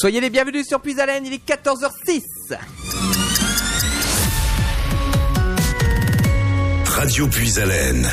Soyez 0.00 0.22
les 0.22 0.30
bienvenus 0.30 0.66
sur 0.66 0.80
Puisalène, 0.80 1.26
il 1.26 1.34
est 1.34 1.46
14h06. 1.46 2.56
Radio 6.86 7.26
Puisalène. 7.26 8.08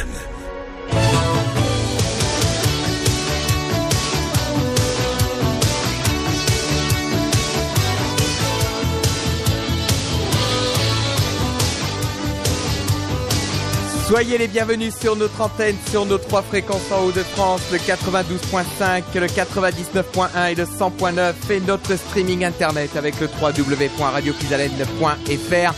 Soyez 14.08 14.38
les 14.38 14.48
bienvenus 14.48 14.96
sur 14.96 15.18
notre 15.18 15.42
antenne, 15.42 15.76
sur 15.90 16.06
nos 16.06 16.18
trois 16.18 16.42
fréquences 16.42 16.90
en 16.94 17.04
Haut-de-France, 17.04 17.60
le 17.74 17.78
92.5, 17.78 19.04
le 19.16 19.28
99.1 19.28 20.50
et 20.50 20.56
le 20.56 20.64
100.9 20.64 21.34
et 21.52 21.60
notre 21.60 21.94
streaming 21.98 22.46
internet 22.46 22.96
avec 22.96 23.20
le 23.20 23.28
www.radiopuisalène.fr. 23.28 25.74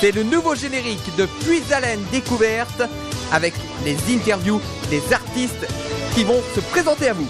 C'est 0.00 0.12
le 0.12 0.22
nouveau 0.22 0.54
générique 0.54 1.16
de 1.18 1.26
Puisalène 1.44 2.04
Découverte 2.12 2.84
avec 3.32 3.54
les 3.84 3.96
interviews 4.14 4.60
des 4.88 5.02
artistes 5.12 5.66
qui 6.14 6.22
vont 6.22 6.40
se 6.54 6.60
présenter 6.60 7.08
à 7.08 7.14
vous. 7.14 7.26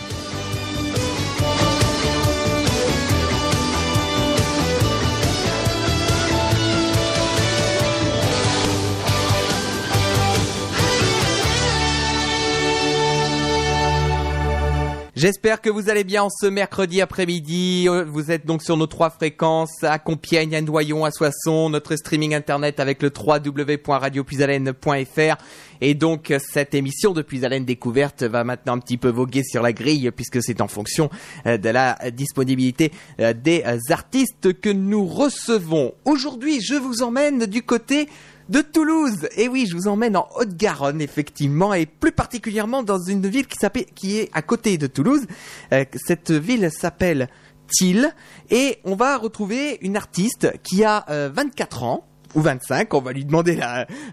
J'espère 15.27 15.61
que 15.61 15.69
vous 15.69 15.91
allez 15.91 16.05
bien 16.05 16.23
en 16.23 16.31
ce 16.31 16.47
mercredi 16.47 17.01
après-midi. 17.01 17.89
Euh, 17.89 18.05
Vous 18.05 18.31
êtes 18.31 18.47
donc 18.47 18.63
sur 18.63 18.77
nos 18.77 18.87
trois 18.87 19.11
fréquences 19.11 19.83
à 19.83 19.99
Compiègne, 19.99 20.55
à 20.55 20.61
Noyon, 20.61 21.05
à 21.05 21.11
Soissons, 21.11 21.69
notre 21.69 21.97
streaming 21.97 22.33
internet 22.33 22.79
avec 22.79 23.03
le 23.03 23.11
www.radiopuisalène.fr. 23.11 25.37
Et 25.81 25.95
donc 25.95 26.33
cette 26.39 26.75
émission 26.75 27.13
de 27.13 27.23
Puisalène 27.23 27.65
Découverte 27.65 28.23
va 28.23 28.45
maintenant 28.45 28.75
un 28.75 28.79
petit 28.79 28.99
peu 28.99 29.09
voguer 29.09 29.43
sur 29.43 29.63
la 29.63 29.73
grille 29.73 30.13
puisque 30.15 30.41
c'est 30.41 30.61
en 30.61 30.69
fonction 30.69 31.11
euh, 31.47 31.59
de 31.59 31.71
la 31.71 31.99
disponibilité 32.13 32.93
euh, 33.19 33.33
des 33.33 33.65
artistes 33.91 34.61
que 34.61 34.71
nous 34.71 35.07
recevons. 35.07 35.93
Aujourd'hui, 36.05 36.61
je 36.61 36.77
vous 36.77 37.03
emmène 37.03 37.47
du 37.47 37.65
côté 37.65 38.09
de 38.49 38.61
Toulouse. 38.61 39.29
Et 39.37 39.49
oui, 39.49 39.67
je 39.69 39.77
vous 39.77 39.89
emmène 39.89 40.17
en 40.17 40.29
Haute-Garonne, 40.37 41.01
effectivement, 41.01 41.75
et 41.75 41.87
plus 41.87 42.13
particulièrement 42.13 42.83
dans 42.83 42.99
une 42.99 43.27
ville 43.27 43.47
qui 43.47 43.59
qui 43.95 44.19
est 44.19 44.31
à 44.33 44.43
côté 44.43 44.79
de 44.79 44.87
Toulouse. 44.87 45.27
Euh, 45.73 45.85
cette 45.95 46.31
ville 46.31 46.71
s'appelle 46.71 47.29
Thiel, 47.69 48.15
et 48.51 48.79
on 48.85 48.95
va 48.95 49.17
retrouver 49.17 49.79
une 49.83 49.97
artiste 49.97 50.53
qui 50.63 50.85
a 50.85 51.05
euh, 51.11 51.31
24 51.33 51.83
ans. 51.83 52.06
Ou 52.35 52.41
25, 52.41 52.93
on 52.95 53.01
va 53.01 53.13
lui 53.13 53.25
demander 53.25 53.59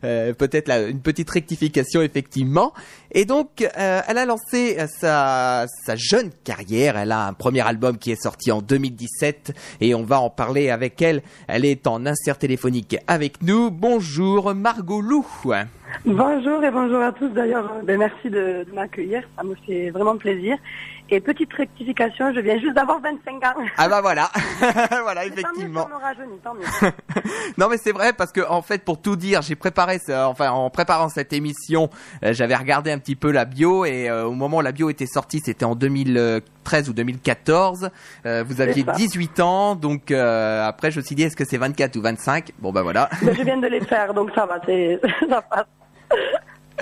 euh, 0.03 0.33
peut-être 0.33 0.71
une 0.89 1.01
petite 1.01 1.29
rectification 1.29 2.01
effectivement. 2.01 2.73
Et 3.11 3.25
donc, 3.25 3.61
euh, 3.61 4.01
elle 4.07 4.17
a 4.17 4.25
lancé 4.25 4.77
euh, 4.79 4.87
sa, 4.87 5.95
jeune 5.95 6.31
carrière. 6.43 6.97
Elle 6.97 7.11
a 7.11 7.27
un 7.27 7.33
premier 7.33 7.61
album 7.61 7.97
qui 7.97 8.11
est 8.11 8.21
sorti 8.21 8.51
en 8.51 8.61
2017 8.61 9.53
et 9.81 9.93
on 9.93 10.03
va 10.03 10.19
en 10.19 10.29
parler 10.29 10.69
avec 10.69 11.01
elle. 11.01 11.21
Elle 11.47 11.65
est 11.65 11.85
en 11.87 12.05
insert 12.05 12.37
téléphonique 12.37 12.97
avec 13.07 13.41
nous. 13.43 13.69
Bonjour 13.71 14.55
Margot 14.55 15.01
Lou. 15.01 15.25
Bonjour 16.05 16.63
et 16.63 16.71
bonjour 16.71 17.01
à 17.01 17.11
tous. 17.11 17.29
D'ailleurs, 17.29 17.71
ben, 17.83 17.99
merci 17.99 18.29
de, 18.29 18.65
de 18.67 18.73
m'accueillir. 18.73 19.23
Ça 19.35 19.43
me 19.43 19.55
fait 19.67 19.91
vraiment 19.91 20.17
plaisir. 20.17 20.57
Et 21.15 21.19
petite 21.21 21.53
rectification, 21.53 22.33
je 22.33 22.39
viens 22.39 22.57
juste 22.59 22.73
d'avoir 22.73 22.99
25 22.99 23.35
ans. 23.45 23.53
Ah 23.77 23.87
bah 23.87 24.01
voilà, 24.01 24.31
voilà 25.03 25.21
Mais 25.25 25.29
tant 25.29 25.35
mieux, 25.35 25.41
effectivement. 25.41 25.87
ça 26.01 26.13
tant 26.43 26.53
mieux. 26.55 26.91
non 27.59 27.67
mais 27.69 27.77
c'est 27.77 27.91
vrai 27.91 28.13
parce 28.13 28.31
que 28.31 28.41
en 28.49 28.63
fait 28.63 28.83
pour 28.83 28.99
tout 28.99 29.15
dire 29.15 29.43
j'ai 29.43 29.55
préparé 29.55 29.99
ce- 29.99 30.25
enfin 30.25 30.49
en 30.49 30.71
préparant 30.71 31.09
cette 31.09 31.31
émission 31.31 31.91
euh, 32.25 32.33
j'avais 32.33 32.55
regardé 32.55 32.91
un 32.91 32.97
petit 32.97 33.15
peu 33.15 33.31
la 33.31 33.45
bio 33.45 33.85
et 33.85 34.09
euh, 34.09 34.25
au 34.25 34.31
moment 34.31 34.57
où 34.57 34.61
la 34.61 34.71
bio 34.71 34.89
était 34.89 35.05
sortie 35.05 35.39
c'était 35.45 35.65
en 35.65 35.75
2013 35.75 36.89
ou 36.89 36.93
2014 36.93 37.91
Euh, 38.25 38.43
vous 38.47 38.59
aviez 38.61 38.83
ça. 38.83 38.93
18 38.93 39.39
ans 39.41 39.75
donc 39.75 40.09
euh, 40.09 40.65
après 40.67 40.89
je 40.89 40.99
me 40.99 41.05
suis 41.05 41.13
dit 41.15 41.23
est-ce 41.23 41.35
que 41.35 41.45
c'est 41.45 41.57
24 41.57 41.95
ou 41.95 42.01
25 42.01 42.53
bon 42.59 42.71
bah 42.71 42.81
voilà 42.81 43.09
je 43.21 43.43
viens 43.43 43.57
de 43.57 43.67
les 43.67 43.81
faire, 43.81 44.13
donc 44.15 44.31
ça 44.33 44.45
va, 44.47 44.59
c'est, 44.65 44.99
ça 45.29 45.41
passe. 45.43 45.65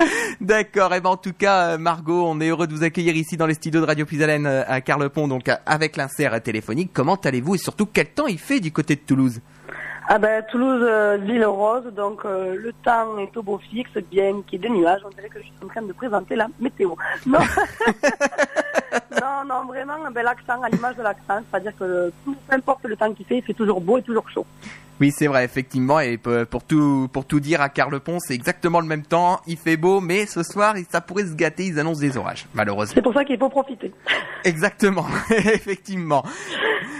d'accord 0.40 0.94
et 0.94 1.00
ben 1.00 1.10
en 1.10 1.16
tout 1.16 1.32
cas 1.32 1.74
euh, 1.74 1.78
Margot 1.78 2.24
on 2.26 2.40
est 2.40 2.48
heureux 2.48 2.66
de 2.66 2.72
vous 2.72 2.84
accueillir 2.84 3.14
ici 3.16 3.36
dans 3.36 3.46
les 3.46 3.54
studios 3.54 3.80
de 3.80 3.86
Radio 3.86 4.06
Puisalène 4.06 4.46
euh, 4.46 4.62
à 4.66 4.80
Carlepont 4.80 5.28
donc 5.28 5.48
euh, 5.48 5.54
avec 5.66 5.96
l'insert 5.96 6.40
téléphonique 6.42 6.90
comment 6.92 7.16
allez-vous 7.16 7.54
et 7.56 7.58
surtout 7.58 7.86
quel 7.86 8.08
temps 8.08 8.26
il 8.26 8.38
fait 8.38 8.60
du 8.60 8.72
côté 8.72 8.96
de 8.96 9.00
Toulouse? 9.00 9.40
Ah 10.08 10.18
ben, 10.18 10.44
Toulouse, 10.50 10.82
euh, 10.82 11.16
ville 11.16 11.44
rose, 11.46 11.84
donc 11.94 12.24
euh, 12.24 12.56
le 12.56 12.72
temps 12.84 13.18
est 13.18 13.36
au 13.36 13.42
beau 13.42 13.58
fixe, 13.58 13.92
bien 14.10 14.42
qu'il 14.46 14.60
y 14.60 14.66
ait 14.66 14.68
des 14.68 14.74
nuages. 14.74 15.00
On 15.04 15.10
dirait 15.10 15.28
que 15.28 15.38
je 15.38 15.44
suis 15.44 15.54
en 15.64 15.68
train 15.68 15.82
de 15.82 15.92
présenter 15.92 16.34
la 16.34 16.48
météo. 16.58 16.90
Non, 17.24 17.38
non, 19.20 19.44
non, 19.46 19.64
vraiment, 19.66 20.10
ben, 20.12 20.22
l'accent, 20.22 20.62
à 20.62 20.68
l'image 20.68 20.96
de 20.96 21.02
l'accent, 21.02 21.42
c'est-à-dire 21.50 21.72
que 21.78 22.12
peu 22.24 22.32
importe 22.50 22.84
le 22.84 22.96
temps 22.96 23.12
qu'il 23.12 23.26
fait, 23.26 23.38
il 23.38 23.42
fait 23.42 23.54
toujours 23.54 23.80
beau 23.80 23.98
et 23.98 24.02
toujours 24.02 24.28
chaud. 24.30 24.46
Oui, 25.00 25.10
c'est 25.10 25.26
vrai, 25.26 25.44
effectivement. 25.44 25.98
Et 25.98 26.16
pour 26.16 26.62
tout, 26.62 27.08
pour 27.12 27.24
tout 27.24 27.40
dire 27.40 27.60
à 27.60 27.68
Carlepont, 27.68 28.18
c'est 28.20 28.34
exactement 28.34 28.80
le 28.80 28.86
même 28.86 29.02
temps. 29.02 29.40
Il 29.48 29.56
fait 29.56 29.76
beau, 29.76 30.00
mais 30.00 30.26
ce 30.26 30.44
soir, 30.44 30.76
ça 30.90 31.00
pourrait 31.00 31.24
se 31.24 31.34
gâter. 31.34 31.64
Ils 31.64 31.80
annoncent 31.80 32.00
des 32.00 32.16
orages, 32.16 32.46
malheureusement. 32.54 32.94
C'est 32.94 33.02
pour 33.02 33.14
ça 33.14 33.24
qu'il 33.24 33.38
faut 33.38 33.48
profiter. 33.48 33.92
Exactement, 34.44 35.06
effectivement. 35.30 36.22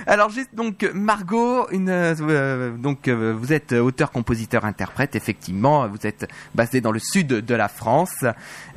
Alors 0.07 0.31
juste 0.31 0.55
donc 0.55 0.89
Margot, 0.95 1.69
une 1.71 1.89
euh, 1.89 2.77
donc 2.77 3.09
euh, 3.09 3.35
vous 3.37 3.53
êtes 3.53 3.73
auteur, 3.73 4.11
compositeur, 4.11 4.65
interprète. 4.65 5.15
Effectivement, 5.17 5.89
vous 5.89 6.07
êtes 6.07 6.29
basé 6.55 6.81
dans 6.81 6.93
le 6.93 6.99
sud 6.99 7.29
de 7.29 7.55
la 7.55 7.69
France. 7.69 8.25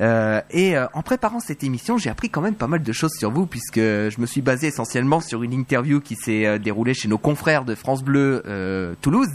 Euh, 0.00 0.40
et 0.50 0.76
euh, 0.76 0.86
en 0.94 1.02
préparant 1.02 1.40
cette 1.40 1.64
émission, 1.64 1.98
j'ai 1.98 2.10
appris 2.10 2.30
quand 2.30 2.40
même 2.40 2.54
pas 2.54 2.66
mal 2.66 2.82
de 2.82 2.92
choses 2.92 3.12
sur 3.18 3.30
vous 3.30 3.46
puisque 3.46 3.78
je 3.78 4.20
me 4.20 4.26
suis 4.26 4.42
basé 4.42 4.68
essentiellement 4.68 5.20
sur 5.20 5.42
une 5.42 5.52
interview 5.52 6.00
qui 6.00 6.16
s'est 6.16 6.46
euh, 6.46 6.58
déroulée 6.58 6.94
chez 6.94 7.08
nos 7.08 7.18
confrères 7.18 7.64
de 7.64 7.74
France 7.74 8.02
Bleu 8.02 8.42
euh, 8.46 8.94
Toulouse. 9.00 9.28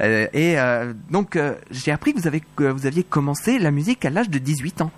Euh, 0.00 0.26
et 0.32 0.58
euh, 0.58 0.92
donc 1.10 1.36
euh, 1.36 1.54
j'ai 1.70 1.92
appris 1.92 2.14
que 2.14 2.20
vous 2.20 2.26
avez 2.26 2.42
que 2.56 2.64
vous 2.64 2.86
aviez 2.86 3.02
commencé 3.02 3.58
la 3.58 3.70
musique 3.70 4.04
à 4.04 4.10
l'âge 4.10 4.30
de 4.30 4.38
18 4.38 4.82
ans. 4.82 4.90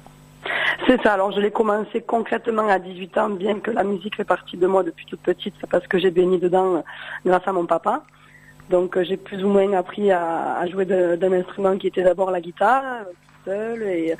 C'est 0.86 1.00
ça, 1.02 1.14
alors 1.14 1.32
je 1.32 1.40
l'ai 1.40 1.50
commencé 1.50 2.00
concrètement 2.00 2.68
à 2.68 2.78
18 2.78 3.18
ans, 3.18 3.30
bien 3.30 3.60
que 3.60 3.70
la 3.70 3.84
musique 3.84 4.16
fait 4.16 4.24
partie 4.24 4.56
de 4.56 4.66
moi 4.66 4.82
depuis 4.82 5.06
toute 5.06 5.20
petite, 5.20 5.54
c'est 5.60 5.68
parce 5.68 5.86
que 5.86 5.98
j'ai 5.98 6.10
baigné 6.10 6.38
dedans 6.38 6.76
euh, 6.76 6.80
grâce 7.24 7.46
à 7.46 7.52
mon 7.52 7.66
papa. 7.66 8.04
Donc 8.70 8.96
euh, 8.96 9.04
j'ai 9.04 9.16
plus 9.16 9.44
ou 9.44 9.48
moins 9.48 9.72
appris 9.74 10.10
à, 10.10 10.64
jouer 10.66 10.84
d'un 10.84 11.32
instrument 11.32 11.76
qui 11.76 11.88
était 11.88 12.02
d'abord 12.02 12.30
la 12.30 12.40
guitare, 12.40 12.82
euh, 12.84 13.12
seule, 13.44 13.82
et, 13.82 14.14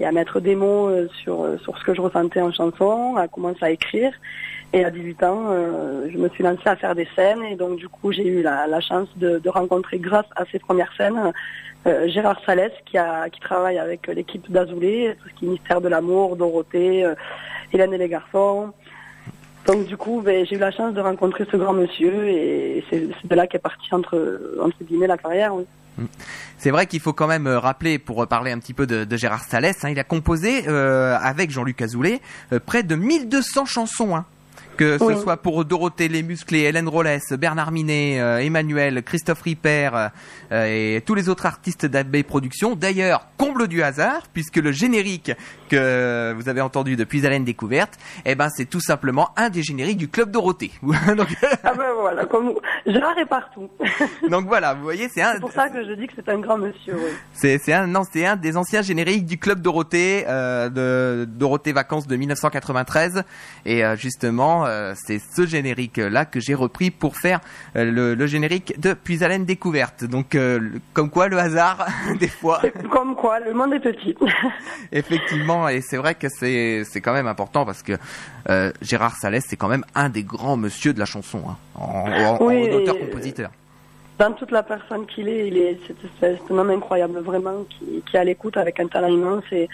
et 0.00 0.06
à 0.06 0.12
mettre 0.12 0.40
des 0.40 0.54
mots 0.54 0.90
sur, 1.22 1.46
sur 1.62 1.76
ce 1.78 1.84
que 1.84 1.94
je 1.94 2.00
ressentais 2.00 2.40
en 2.40 2.52
chanson, 2.52 3.16
à 3.16 3.26
commencer 3.28 3.64
à 3.64 3.70
écrire. 3.70 4.12
Et 4.72 4.84
à 4.84 4.90
18 4.90 5.22
ans, 5.24 5.46
je 6.08 6.16
me 6.18 6.28
suis 6.28 6.44
lancée 6.44 6.68
à 6.68 6.76
faire 6.76 6.94
des 6.94 7.08
scènes, 7.16 7.42
et 7.42 7.56
donc 7.56 7.76
du 7.76 7.88
coup 7.88 8.12
j'ai 8.12 8.26
eu 8.26 8.42
la, 8.42 8.80
chance 8.80 9.08
de 9.16 9.48
rencontrer 9.48 9.98
grâce 9.98 10.26
à 10.36 10.44
ces 10.52 10.60
premières 10.60 10.92
scènes 10.96 11.32
euh, 11.86 12.08
Gérard 12.08 12.40
Salès 12.44 12.72
qui, 12.86 12.98
a, 12.98 13.28
qui 13.30 13.40
travaille 13.40 13.78
avec 13.78 14.06
l'équipe 14.08 14.50
d'Azoulay, 14.50 15.16
tout 15.22 15.28
ce 15.28 15.34
qui 15.34 15.46
est 15.46 15.48
Mystère 15.48 15.80
de 15.80 15.88
l'amour, 15.88 16.36
Dorothée, 16.36 17.04
euh, 17.04 17.14
Hélène 17.72 17.92
et 17.94 17.98
les 17.98 18.08
garçons. 18.08 18.72
Donc 19.66 19.86
du 19.86 19.96
coup, 19.96 20.22
ben, 20.22 20.46
j'ai 20.46 20.56
eu 20.56 20.58
la 20.58 20.70
chance 20.70 20.94
de 20.94 21.00
rencontrer 21.00 21.44
ce 21.50 21.56
grand 21.56 21.74
monsieur 21.74 22.26
et 22.28 22.84
c'est 22.88 23.08
de 23.24 23.34
là 23.34 23.46
qu'est 23.46 23.58
partie 23.58 23.92
entre, 23.94 24.56
entre 24.62 24.82
guillemets 24.82 25.06
la 25.06 25.18
carrière. 25.18 25.54
oui. 25.54 25.66
C'est 26.58 26.70
vrai 26.70 26.86
qu'il 26.86 27.00
faut 27.00 27.12
quand 27.12 27.26
même 27.26 27.46
euh, 27.46 27.58
rappeler, 27.58 27.98
pour 27.98 28.26
parler 28.26 28.50
un 28.52 28.58
petit 28.58 28.74
peu 28.74 28.86
de, 28.86 29.16
Gérard 29.16 29.44
Salès, 29.44 29.84
hein, 29.84 29.90
il 29.90 29.98
a 29.98 30.04
composé 30.04 30.68
euh, 30.68 31.16
avec 31.20 31.50
Jean-Luc 31.50 31.80
Azoulay 31.82 32.20
euh, 32.52 32.60
près 32.64 32.82
de 32.82 32.94
1200 32.94 33.64
chansons. 33.64 34.16
hein. 34.16 34.24
Que 34.78 34.96
ce 34.96 35.16
soit 35.16 35.36
pour 35.38 35.64
Dorothée 35.64 36.06
Les 36.06 36.22
Musclés, 36.22 36.60
Hélène 36.60 36.86
Rollès, 36.86 37.32
Bernard 37.32 37.72
Minet, 37.72 38.20
euh, 38.20 38.38
Emmanuel, 38.38 39.02
Christophe 39.02 39.42
Ripper 39.42 39.90
euh, 40.52 40.96
et 40.96 41.00
tous 41.00 41.16
les 41.16 41.28
autres 41.28 41.46
artistes 41.46 41.84
d'AB 41.84 42.22
Productions. 42.22 42.76
D'ailleurs, 42.76 43.26
comble 43.36 43.66
du 43.66 43.82
hasard, 43.82 44.22
puisque 44.32 44.58
le 44.58 44.70
générique 44.70 45.32
que 45.68 46.32
vous 46.36 46.48
avez 46.48 46.60
entendu 46.60 46.94
depuis 46.94 47.26
Haleine 47.26 47.44
Découverte, 47.44 47.98
eh 48.24 48.36
ben, 48.36 48.48
c'est 48.54 48.66
tout 48.66 48.80
simplement 48.80 49.30
un 49.36 49.50
des 49.50 49.64
génériques 49.64 49.98
du 49.98 50.08
Club 50.08 50.30
Dorothée. 50.30 50.70
donc, 50.82 51.28
Ah 51.64 51.74
ben 51.74 51.92
voilà, 51.98 52.24
comme 52.26 52.54
Gérard 52.86 53.18
est 53.18 53.26
partout. 53.26 53.68
donc 54.30 54.46
voilà, 54.46 54.74
vous 54.74 54.82
voyez, 54.82 55.08
c'est 55.12 55.22
un, 55.22 55.34
c'est 55.34 55.40
pour 55.40 55.50
ça 55.50 55.68
que 55.68 55.84
je 55.84 55.92
dis 55.94 56.06
que 56.06 56.12
c'est 56.14 56.28
un 56.28 56.38
grand 56.38 56.56
monsieur. 56.56 56.94
Oui. 56.94 57.10
C'est 57.32 57.58
c'est 57.58 57.72
un 57.72 57.88
non 57.88 58.02
c'est 58.10 58.26
un 58.26 58.36
des 58.36 58.56
anciens 58.56 58.82
génériques 58.82 59.26
du 59.26 59.38
club 59.38 59.60
Dorothée 59.60 60.24
euh, 60.28 60.68
de 60.68 61.24
Dorothée 61.24 61.72
Vacances 61.72 62.06
de 62.06 62.14
1993 62.14 63.24
et 63.66 63.84
euh, 63.84 63.96
justement 63.96 64.67
euh, 64.68 64.94
c'est 64.96 65.18
ce 65.18 65.46
générique-là 65.46 66.24
que 66.24 66.40
j'ai 66.40 66.54
repris 66.54 66.90
pour 66.90 67.16
faire 67.16 67.40
euh, 67.76 67.90
le, 67.90 68.14
le, 68.14 68.26
générique 68.26 68.78
de 68.80 68.94
Puis 68.94 69.24
Haleine 69.24 69.44
Découverte. 69.44 70.04
Donc, 70.04 70.36
comme 70.92 71.10
quoi, 71.10 71.28
le 71.28 71.38
hasard, 71.38 71.86
des 72.20 72.28
fois. 72.28 72.60
Comme 72.90 73.16
quoi, 73.16 73.40
le 73.40 73.52
monde 73.54 73.74
est 73.74 73.80
petit. 73.80 74.14
Effectivement, 74.92 75.68
et 75.68 75.80
c'est 75.80 75.96
vrai 75.96 76.14
que 76.14 76.28
c'est 76.28 76.82
c'est 76.84 77.00
quand 77.00 77.12
même 77.12 77.26
important 77.26 77.64
parce 77.64 77.82
que 77.82 77.94
Gérard 78.80 79.16
Salès, 79.16 79.44
c'est 79.46 79.56
quand 79.56 79.68
même 79.68 79.84
un 79.94 80.08
des 80.08 80.22
grands 80.22 80.56
monsieur 80.56 80.92
de 80.92 80.98
la 80.98 81.04
chanson, 81.04 81.42
hein, 81.48 81.56
en, 81.74 82.38
auteur-compositeur 82.40 83.50
dans 84.18 84.32
toute 84.32 84.50
la 84.50 84.64
personne 84.64 85.06
qu'il 85.06 85.28
est, 85.28 85.46
il 85.46 85.56
est 85.56 85.78
c'est 86.18 86.40
un 86.50 86.58
homme 86.58 86.70
incroyable 86.70 87.20
vraiment 87.20 87.64
qui, 87.70 88.02
qui 88.04 88.16
est 88.16 88.18
à 88.18 88.24
l'écoute 88.24 88.56
avec 88.56 88.80
un 88.80 88.88
talent 88.88 89.06
immense 89.06 89.44
et, 89.52 89.68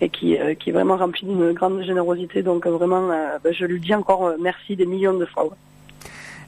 et 0.00 0.08
qui, 0.08 0.38
euh, 0.38 0.54
qui 0.54 0.70
est 0.70 0.72
vraiment 0.72 0.96
rempli 0.96 1.26
d'une 1.26 1.52
grande 1.52 1.82
générosité. 1.82 2.42
Donc 2.42 2.66
euh, 2.66 2.70
vraiment, 2.70 3.10
euh, 3.10 3.38
ben, 3.42 3.52
je 3.52 3.64
lui 3.64 3.80
dis 3.80 3.94
encore 3.94 4.32
merci 4.40 4.76
des 4.76 4.86
millions 4.86 5.14
de 5.14 5.26
fois. 5.26 5.48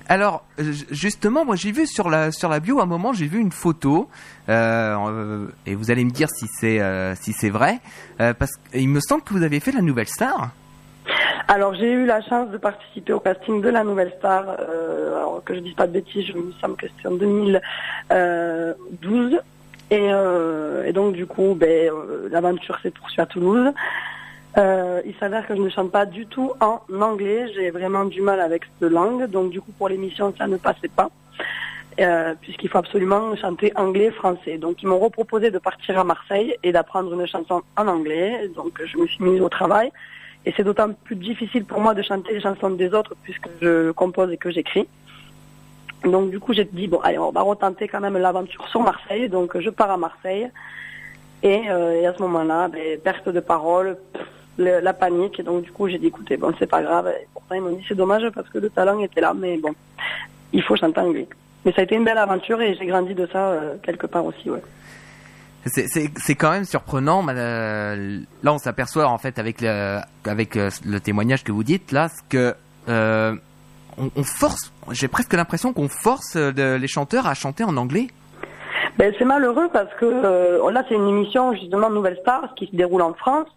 Alors 0.08 0.44
justement, 0.90 1.44
moi 1.44 1.54
j'ai 1.54 1.70
vu 1.70 1.86
sur 1.86 2.10
la 2.10 2.32
sur 2.32 2.48
la 2.48 2.58
bio 2.60 2.80
à 2.80 2.82
un 2.82 2.86
moment 2.86 3.12
j'ai 3.12 3.28
vu 3.28 3.38
une 3.38 3.52
photo 3.52 4.08
euh, 4.48 5.46
et 5.64 5.76
vous 5.76 5.92
allez 5.92 6.04
me 6.04 6.10
dire 6.10 6.28
si 6.28 6.46
c'est 6.48 6.80
si 7.14 7.32
c'est 7.32 7.50
vrai 7.50 7.78
parce 8.18 8.56
qu'il 8.56 8.88
me 8.88 8.98
semble 9.00 9.22
que 9.22 9.32
vous 9.32 9.44
avez 9.44 9.60
fait 9.60 9.70
la 9.70 9.80
Nouvelle 9.80 10.08
Star. 10.08 10.50
Alors 11.46 11.74
j'ai 11.74 11.92
eu 11.92 12.04
la 12.04 12.20
chance 12.20 12.50
de 12.50 12.58
participer 12.58 13.12
au 13.12 13.20
casting 13.20 13.62
de 13.62 13.68
la 13.68 13.84
Nouvelle 13.84 14.12
Star. 14.18 14.48
alors 14.48 15.40
que 15.44 15.54
je 15.54 15.60
dise 15.60 15.74
pas 15.74 15.86
de 15.86 15.92
bêtises, 15.92 16.26
je 16.26 16.32
me 16.32 16.52
semble 16.60 16.74
que 16.76 16.88
c'était 16.88 17.06
en 17.08 17.12
2012 17.12 19.38
euh, 19.92 20.84
et, 20.84 20.92
donc 20.92 21.14
du 21.14 21.26
coup, 21.26 21.54
ben, 21.54 21.90
euh, 21.90 22.28
l'aventure 22.30 22.78
s'est 22.82 22.90
poursuivie 22.90 23.22
à 23.22 23.26
Toulouse. 23.26 23.72
Euh, 24.58 25.00
il 25.06 25.14
s'avère 25.16 25.46
que 25.46 25.56
je 25.56 25.60
ne 25.60 25.70
chante 25.70 25.90
pas 25.90 26.06
du 26.06 26.26
tout 26.26 26.52
en 26.60 26.80
anglais. 27.00 27.50
J'ai 27.54 27.70
vraiment 27.70 28.04
du 28.04 28.20
mal 28.20 28.40
avec 28.40 28.64
cette 28.64 28.90
langue. 28.90 29.26
Donc 29.26 29.50
du 29.50 29.60
coup, 29.60 29.72
pour 29.72 29.88
l'émission, 29.88 30.32
ça 30.36 30.46
ne 30.46 30.56
passait 30.56 30.88
pas. 30.88 31.10
puisqu'il 32.40 32.68
faut 32.68 32.78
absolument 32.78 33.34
chanter 33.36 33.72
anglais-français. 33.76 34.58
Donc 34.58 34.82
ils 34.82 34.88
m'ont 34.88 34.98
reproposé 34.98 35.50
de 35.50 35.58
partir 35.58 35.98
à 35.98 36.04
Marseille 36.04 36.56
et 36.62 36.72
d'apprendre 36.72 37.12
une 37.12 37.26
chanson 37.26 37.62
en 37.76 37.86
anglais. 37.88 38.48
Donc 38.54 38.80
je 38.84 38.96
me 38.98 39.06
suis 39.06 39.24
mise 39.24 39.40
au 39.40 39.48
travail. 39.48 39.90
Et 40.44 40.52
c'est 40.56 40.64
d'autant 40.64 40.92
plus 40.92 41.16
difficile 41.16 41.64
pour 41.64 41.80
moi 41.80 41.94
de 41.94 42.02
chanter 42.02 42.34
les 42.34 42.40
chansons 42.40 42.70
des 42.70 42.92
autres 42.94 43.14
puisque 43.22 43.48
je 43.60 43.92
compose 43.92 44.32
et 44.32 44.36
que 44.36 44.50
j'écris. 44.50 44.88
Donc 46.04 46.30
du 46.30 46.40
coup 46.40 46.52
j'ai 46.52 46.64
dit 46.64 46.88
bon 46.88 46.98
allez 47.00 47.18
on 47.18 47.30
va 47.30 47.42
retenter 47.42 47.86
quand 47.86 48.00
même 48.00 48.16
l'aventure 48.18 48.66
sur 48.68 48.80
Marseille. 48.80 49.28
Donc 49.28 49.58
je 49.58 49.70
pars 49.70 49.90
à 49.90 49.96
Marseille 49.96 50.50
et, 51.42 51.62
euh, 51.68 52.08
à 52.08 52.14
ce 52.14 52.22
moment-là 52.22 52.68
ben, 52.68 52.98
perte 52.98 53.28
de 53.28 53.40
parole, 53.40 53.96
la 54.58 54.92
panique. 54.92 55.40
Et 55.40 55.42
donc 55.42 55.62
du 55.62 55.70
coup 55.70 55.88
j'ai 55.88 55.98
dit 55.98 56.06
écoutez 56.06 56.36
bon 56.36 56.52
c'est 56.58 56.66
pas 56.66 56.82
grave. 56.82 57.08
Et 57.08 57.26
pourtant 57.32 57.54
ils 57.54 57.60
m'ont 57.60 57.70
dit 57.70 57.84
c'est 57.88 57.94
dommage 57.94 58.28
parce 58.30 58.48
que 58.48 58.58
le 58.58 58.70
talent 58.70 58.98
était 59.00 59.20
là 59.20 59.32
mais 59.34 59.58
bon 59.58 59.74
il 60.52 60.62
faut 60.62 60.76
chanter. 60.76 61.28
Mais 61.64 61.72
ça 61.72 61.82
a 61.82 61.84
été 61.84 61.94
une 61.94 62.04
belle 62.04 62.18
aventure 62.18 62.60
et 62.60 62.74
j'ai 62.74 62.86
grandi 62.86 63.14
de 63.14 63.26
ça 63.32 63.50
euh, 63.50 63.76
quelque 63.82 64.06
part 64.06 64.24
aussi 64.24 64.50
ouais. 64.50 64.62
C'est 65.64 66.34
quand 66.34 66.50
même 66.50 66.64
surprenant. 66.64 67.24
Euh, 67.28 68.18
là, 68.42 68.52
on 68.52 68.58
s'aperçoit 68.58 69.06
en 69.06 69.16
fait 69.16 69.38
avec 69.38 69.60
le, 69.60 70.00
avec 70.24 70.56
le 70.56 70.98
témoignage 70.98 71.44
que 71.44 71.52
vous 71.52 71.62
dites 71.62 71.92
là, 71.92 72.08
que 72.28 72.56
on, 73.98 74.22
force, 74.22 74.72
j'ai 74.90 75.08
presque 75.08 75.32
l'impression 75.34 75.72
qu'on 75.72 75.88
force 75.88 76.36
euh, 76.36 76.78
les 76.78 76.88
chanteurs 76.88 77.26
à 77.26 77.34
chanter 77.34 77.64
en 77.64 77.76
anglais. 77.76 78.08
Ben, 78.98 79.12
c'est 79.18 79.24
malheureux 79.24 79.68
parce 79.72 79.92
que 79.94 80.04
euh, 80.06 80.70
là 80.70 80.84
c'est 80.88 80.94
une 80.94 81.08
émission 81.08 81.54
justement 81.54 81.90
Nouvelle 81.90 82.18
Star 82.20 82.54
qui 82.54 82.66
se 82.66 82.76
déroule 82.76 83.02
en 83.02 83.14
France. 83.14 83.48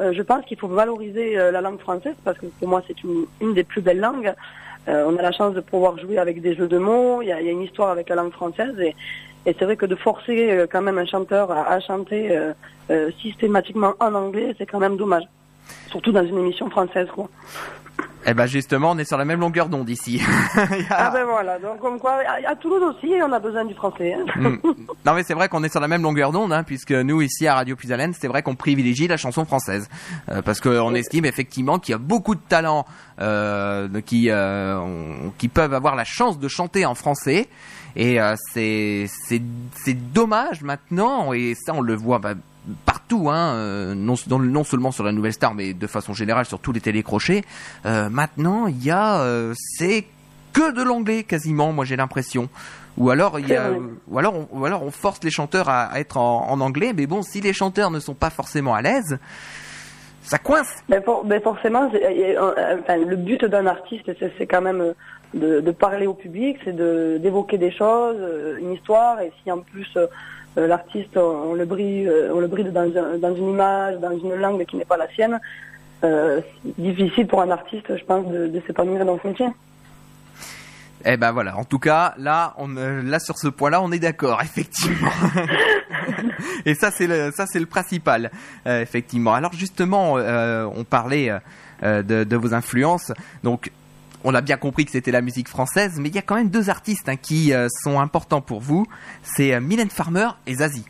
Euh, 0.00 0.12
je 0.14 0.22
pense 0.22 0.44
qu'il 0.46 0.58
faut 0.58 0.68
valoriser 0.68 1.34
la 1.34 1.60
langue 1.60 1.80
française 1.80 2.14
parce 2.24 2.38
que 2.38 2.46
pour 2.46 2.68
moi 2.68 2.82
c'est 2.86 2.96
une, 3.04 3.54
des 3.54 3.64
plus 3.64 3.82
belles 3.82 4.00
langues. 4.00 4.32
on 4.88 5.16
a 5.16 5.22
la 5.22 5.32
chance 5.32 5.54
de 5.54 5.60
pouvoir 5.60 5.98
jouer 5.98 6.18
avec 6.18 6.40
des 6.40 6.54
jeux 6.54 6.68
de 6.68 6.78
mots, 6.78 7.20
il 7.22 7.28
y 7.28 7.32
a, 7.32 7.40
une 7.40 7.62
histoire 7.62 7.90
avec 7.90 8.08
la 8.08 8.16
langue 8.16 8.32
française 8.32 8.74
et, 8.80 8.94
c'est 9.46 9.64
vrai 9.64 9.76
que 9.76 9.86
de 9.86 9.94
forcer 9.94 10.66
quand 10.70 10.82
même 10.82 10.98
un 10.98 11.06
chanteur 11.06 11.50
à, 11.50 11.80
chanter 11.80 12.38
systématiquement 13.22 13.94
en 13.98 14.14
anglais, 14.14 14.54
c'est 14.58 14.66
quand 14.66 14.80
même 14.80 14.96
dommage. 14.96 15.24
Surtout 15.88 16.12
dans 16.12 16.24
une 16.24 16.38
émission 16.38 16.68
française 16.70 17.08
quoi. 17.14 17.28
Eh 18.26 18.34
ben 18.34 18.46
justement, 18.46 18.90
on 18.90 18.98
est 18.98 19.04
sur 19.04 19.16
la 19.16 19.24
même 19.24 19.40
longueur 19.40 19.68
d'onde 19.68 19.88
ici. 19.88 20.22
Ah 20.90 21.10
ben 21.10 21.24
voilà, 21.24 21.58
donc 21.58 21.78
comme 21.78 21.98
quoi, 21.98 22.20
à, 22.46 22.54
Toulouse 22.56 22.82
aussi, 22.82 23.14
on 23.22 23.32
a 23.32 23.38
besoin 23.38 23.64
du 23.64 23.74
français. 23.74 24.14
Hein. 24.14 24.24
Mm. 24.36 24.56
Non 25.06 25.14
mais 25.14 25.22
c'est 25.22 25.34
vrai 25.34 25.48
qu'on 25.48 25.62
est 25.62 25.68
sur 25.68 25.80
la 25.80 25.88
même 25.88 26.02
longueur 26.02 26.32
d'onde, 26.32 26.52
hein, 26.52 26.62
puisque 26.62 26.92
nous 26.92 27.22
ici 27.22 27.46
à 27.46 27.54
Radio 27.54 27.76
Puisalène, 27.76 28.12
c'est 28.12 28.28
vrai 28.28 28.42
qu'on 28.42 28.56
privilégie 28.56 29.08
la 29.08 29.16
chanson 29.16 29.44
française, 29.44 29.88
euh, 30.30 30.42
parce 30.42 30.60
qu'on 30.60 30.94
estime 30.94 31.24
effectivement 31.24 31.78
qu'il 31.78 31.92
y 31.92 31.94
a 31.94 31.98
beaucoup 31.98 32.34
de 32.34 32.40
talents 32.40 32.84
euh, 33.20 33.88
qui 34.02 34.30
euh, 34.30 34.78
qui 35.38 35.48
peuvent 35.48 35.74
avoir 35.74 35.96
la 35.96 36.04
chance 36.04 36.38
de 36.38 36.48
chanter 36.48 36.84
en 36.84 36.94
français. 36.94 37.48
Et 37.96 38.18
c'est 38.52 39.06
c'est 39.08 40.12
dommage 40.12 40.62
maintenant, 40.62 41.32
et 41.32 41.54
ça 41.54 41.72
on 41.74 41.80
le 41.80 41.94
voit 41.94 42.18
bah, 42.18 42.34
partout, 42.86 43.30
hein, 43.30 43.54
euh, 43.54 43.94
non, 43.94 44.14
non, 44.28 44.64
seulement 44.64 44.92
sur 44.92 45.04
la 45.04 45.12
Nouvelle 45.12 45.32
Star, 45.32 45.54
mais 45.54 45.72
de 45.72 45.86
façon 45.86 46.14
générale 46.14 46.44
sur 46.44 46.58
tous 46.58 46.72
les 46.72 46.80
télécrochets. 46.80 47.42
Euh, 47.86 48.08
maintenant, 48.08 48.66
il 48.66 48.84
y 48.84 48.90
a, 48.90 49.20
euh, 49.20 49.54
c'est 49.56 50.04
que 50.52 50.72
de 50.72 50.82
l'anglais 50.82 51.22
quasiment, 51.22 51.72
moi 51.72 51.84
j'ai 51.84 51.96
l'impression. 51.96 52.48
Ou 52.96 53.10
alors 53.10 53.38
il 53.38 53.48
y 53.48 53.54
a, 53.54 53.70
ou 54.08 54.18
alors, 54.18 54.34
on, 54.34 54.48
ou 54.58 54.64
alors 54.64 54.82
on 54.82 54.90
force 54.90 55.20
les 55.22 55.30
chanteurs 55.30 55.68
à, 55.68 55.98
être 56.00 56.16
en, 56.16 56.60
anglais, 56.60 56.92
mais 56.94 57.06
bon, 57.06 57.22
si 57.22 57.40
les 57.40 57.52
chanteurs 57.52 57.90
ne 57.90 58.00
sont 58.00 58.14
pas 58.14 58.30
forcément 58.30 58.74
à 58.74 58.82
l'aise, 58.82 59.18
ça 60.22 60.38
coince. 60.38 60.74
Mais, 60.88 61.00
mais 61.24 61.40
forcément, 61.40 61.88
le 61.92 63.16
but 63.16 63.44
d'un 63.44 63.66
artiste, 63.66 64.10
c'est 64.36 64.46
quand 64.46 64.60
même 64.60 64.94
de, 65.34 65.60
de, 65.60 65.70
parler 65.70 66.06
au 66.08 66.14
public, 66.14 66.58
c'est 66.64 66.74
d'évoquer 66.74 67.58
des 67.58 67.70
choses, 67.70 68.16
une 68.60 68.72
histoire, 68.72 69.20
et 69.20 69.32
si 69.42 69.52
en 69.52 69.60
plus 69.60 69.96
l'artiste, 70.56 71.16
on, 71.16 71.54
le 71.54 71.64
bride, 71.64 72.08
euh, 72.08 72.32
on 72.34 72.40
le 72.40 72.46
bride 72.46 72.72
dans, 72.72 72.88
dans, 73.18 73.34
une 73.34 73.50
image, 73.50 73.98
dans 73.98 74.12
une 74.18 74.34
langue 74.34 74.64
qui 74.64 74.76
n'est 74.76 74.84
pas 74.84 74.96
la 74.96 75.08
sienne. 75.10 75.38
Euh, 76.02 76.40
difficile 76.78 77.26
pour 77.26 77.42
un 77.42 77.50
artiste, 77.50 77.96
je 77.96 78.04
pense, 78.04 78.26
de, 78.26 78.46
de 78.46 78.62
s'épanouir 78.66 79.04
dans 79.04 79.18
ce 79.22 79.28
métier. 79.28 79.46
Eh 81.04 81.16
ben 81.16 81.32
voilà, 81.32 81.56
en 81.56 81.64
tout 81.64 81.78
cas, 81.78 82.14
là, 82.18 82.54
on, 82.58 82.76
euh, 82.76 83.02
là 83.02 83.18
sur 83.18 83.38
ce 83.38 83.48
point-là, 83.48 83.80
on 83.80 83.90
est 83.92 83.98
d'accord, 83.98 84.40
effectivement. 84.42 85.10
Et 86.66 86.74
ça, 86.74 86.90
c'est 86.90 87.06
le, 87.06 87.30
ça, 87.32 87.46
c'est 87.46 87.58
le 87.60 87.66
principal, 87.66 88.30
effectivement. 88.66 89.32
Alors 89.34 89.52
justement, 89.52 90.14
on 90.14 90.84
parlait 90.84 91.32
de, 91.82 92.24
de, 92.24 92.36
vos 92.36 92.52
influences. 92.52 93.12
Donc, 93.42 93.70
on 94.24 94.34
a 94.34 94.40
bien 94.40 94.56
compris 94.56 94.84
que 94.84 94.90
c'était 94.90 95.10
la 95.10 95.22
musique 95.22 95.48
française, 95.48 95.98
mais 95.98 96.08
il 96.08 96.14
y 96.14 96.18
a 96.18 96.22
quand 96.22 96.34
même 96.34 96.50
deux 96.50 96.70
artistes 96.70 97.08
hein, 97.08 97.16
qui 97.16 97.52
euh, 97.52 97.68
sont 97.82 97.98
importants 98.00 98.40
pour 98.40 98.60
vous. 98.60 98.86
C'est 99.22 99.54
euh, 99.54 99.60
Mylène 99.60 99.90
Farmer 99.90 100.28
et 100.46 100.54
Zazie. 100.54 100.84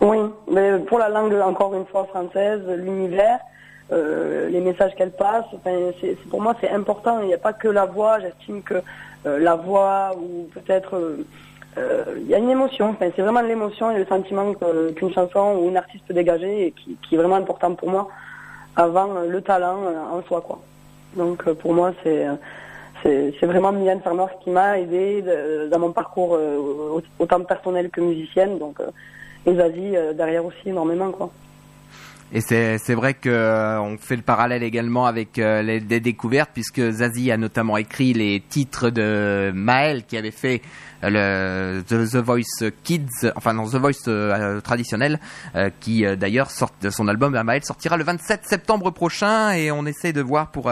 Oui, 0.00 0.18
mais 0.50 0.78
pour 0.80 0.98
la 0.98 1.08
langue 1.08 1.34
encore 1.34 1.74
une 1.74 1.86
fois 1.86 2.04
française, 2.04 2.62
l'univers, 2.66 3.38
euh, 3.92 4.48
les 4.48 4.60
messages 4.60 4.94
qu'elle 4.94 5.12
passe, 5.12 5.44
pour 6.30 6.40
moi 6.40 6.54
c'est 6.60 6.70
important. 6.70 7.20
Il 7.20 7.28
n'y 7.28 7.34
a 7.34 7.38
pas 7.38 7.52
que 7.52 7.68
la 7.68 7.86
voix. 7.86 8.20
J'estime 8.20 8.62
que 8.62 8.82
la 9.24 9.56
voix 9.56 10.12
ou 10.16 10.48
peut-être 10.54 11.16
il 11.76 12.26
y 12.26 12.34
a 12.34 12.38
une 12.38 12.50
émotion. 12.50 12.94
c'est 13.00 13.20
vraiment 13.20 13.40
l'émotion 13.40 13.90
et 13.90 13.98
le 13.98 14.06
sentiment 14.06 14.54
qu'une 14.94 15.12
chanson 15.12 15.58
ou 15.58 15.68
une 15.68 15.76
artiste 15.76 16.04
peut 16.06 16.14
dégager 16.14 16.68
et 16.68 16.70
qui, 16.72 16.96
qui, 17.02 17.14
est 17.16 17.18
vraiment 17.18 17.36
important 17.36 17.74
pour 17.74 17.90
moi 17.90 18.08
avant 18.76 19.20
le 19.26 19.40
talent 19.40 19.80
en 20.12 20.22
soi, 20.22 20.42
quoi. 20.42 20.60
Donc 21.16 21.42
euh, 21.46 21.54
pour 21.54 21.74
moi, 21.74 21.92
c'est 22.02 22.26
c'est 23.02 23.46
vraiment 23.46 23.70
Mylène 23.70 24.00
Farmer 24.00 24.24
qui 24.42 24.50
m'a 24.50 24.80
aidé 24.80 25.22
dans 25.70 25.78
mon 25.78 25.92
parcours 25.92 26.34
euh, 26.34 27.00
autant 27.20 27.40
personnel 27.44 27.88
que 27.90 28.00
musicienne. 28.00 28.58
Donc 28.58 28.80
euh, 28.80 29.54
Zazie 29.54 29.94
derrière 30.16 30.44
aussi 30.44 30.70
énormément 30.70 31.10
quoi. 31.12 31.30
Et 32.32 32.40
c'est 32.40 32.94
vrai 32.94 33.14
que 33.14 33.78
on 33.78 33.96
fait 33.98 34.16
le 34.16 34.22
parallèle 34.22 34.64
également 34.64 35.06
avec 35.06 35.36
les, 35.36 35.80
découvertes 35.80 36.50
puisque 36.52 36.80
Zazie 36.80 37.30
a 37.30 37.36
notamment 37.36 37.76
écrit 37.76 38.12
les 38.12 38.40
titres 38.40 38.90
de 38.90 39.52
Maël 39.54 40.02
qui 40.04 40.16
avait 40.16 40.32
fait 40.32 40.60
The, 41.10 42.16
Voice 42.16 42.70
Kids, 42.82 43.32
enfin 43.36 43.52
non 43.52 43.68
The 43.68 43.76
Voice 43.76 44.60
traditionnel, 44.62 45.20
qui 45.80 46.04
d'ailleurs 46.16 46.50
sort 46.50 46.70
son 46.90 47.08
album 47.08 47.34
à 47.34 47.44
Maël 47.44 47.64
sortira 47.64 47.96
le 47.96 48.04
27 48.04 48.42
septembre 48.44 48.90
prochain 48.90 49.52
et 49.52 49.70
on 49.70 49.86
essaie 49.86 50.12
de 50.12 50.20
voir 50.20 50.50
pour 50.50 50.70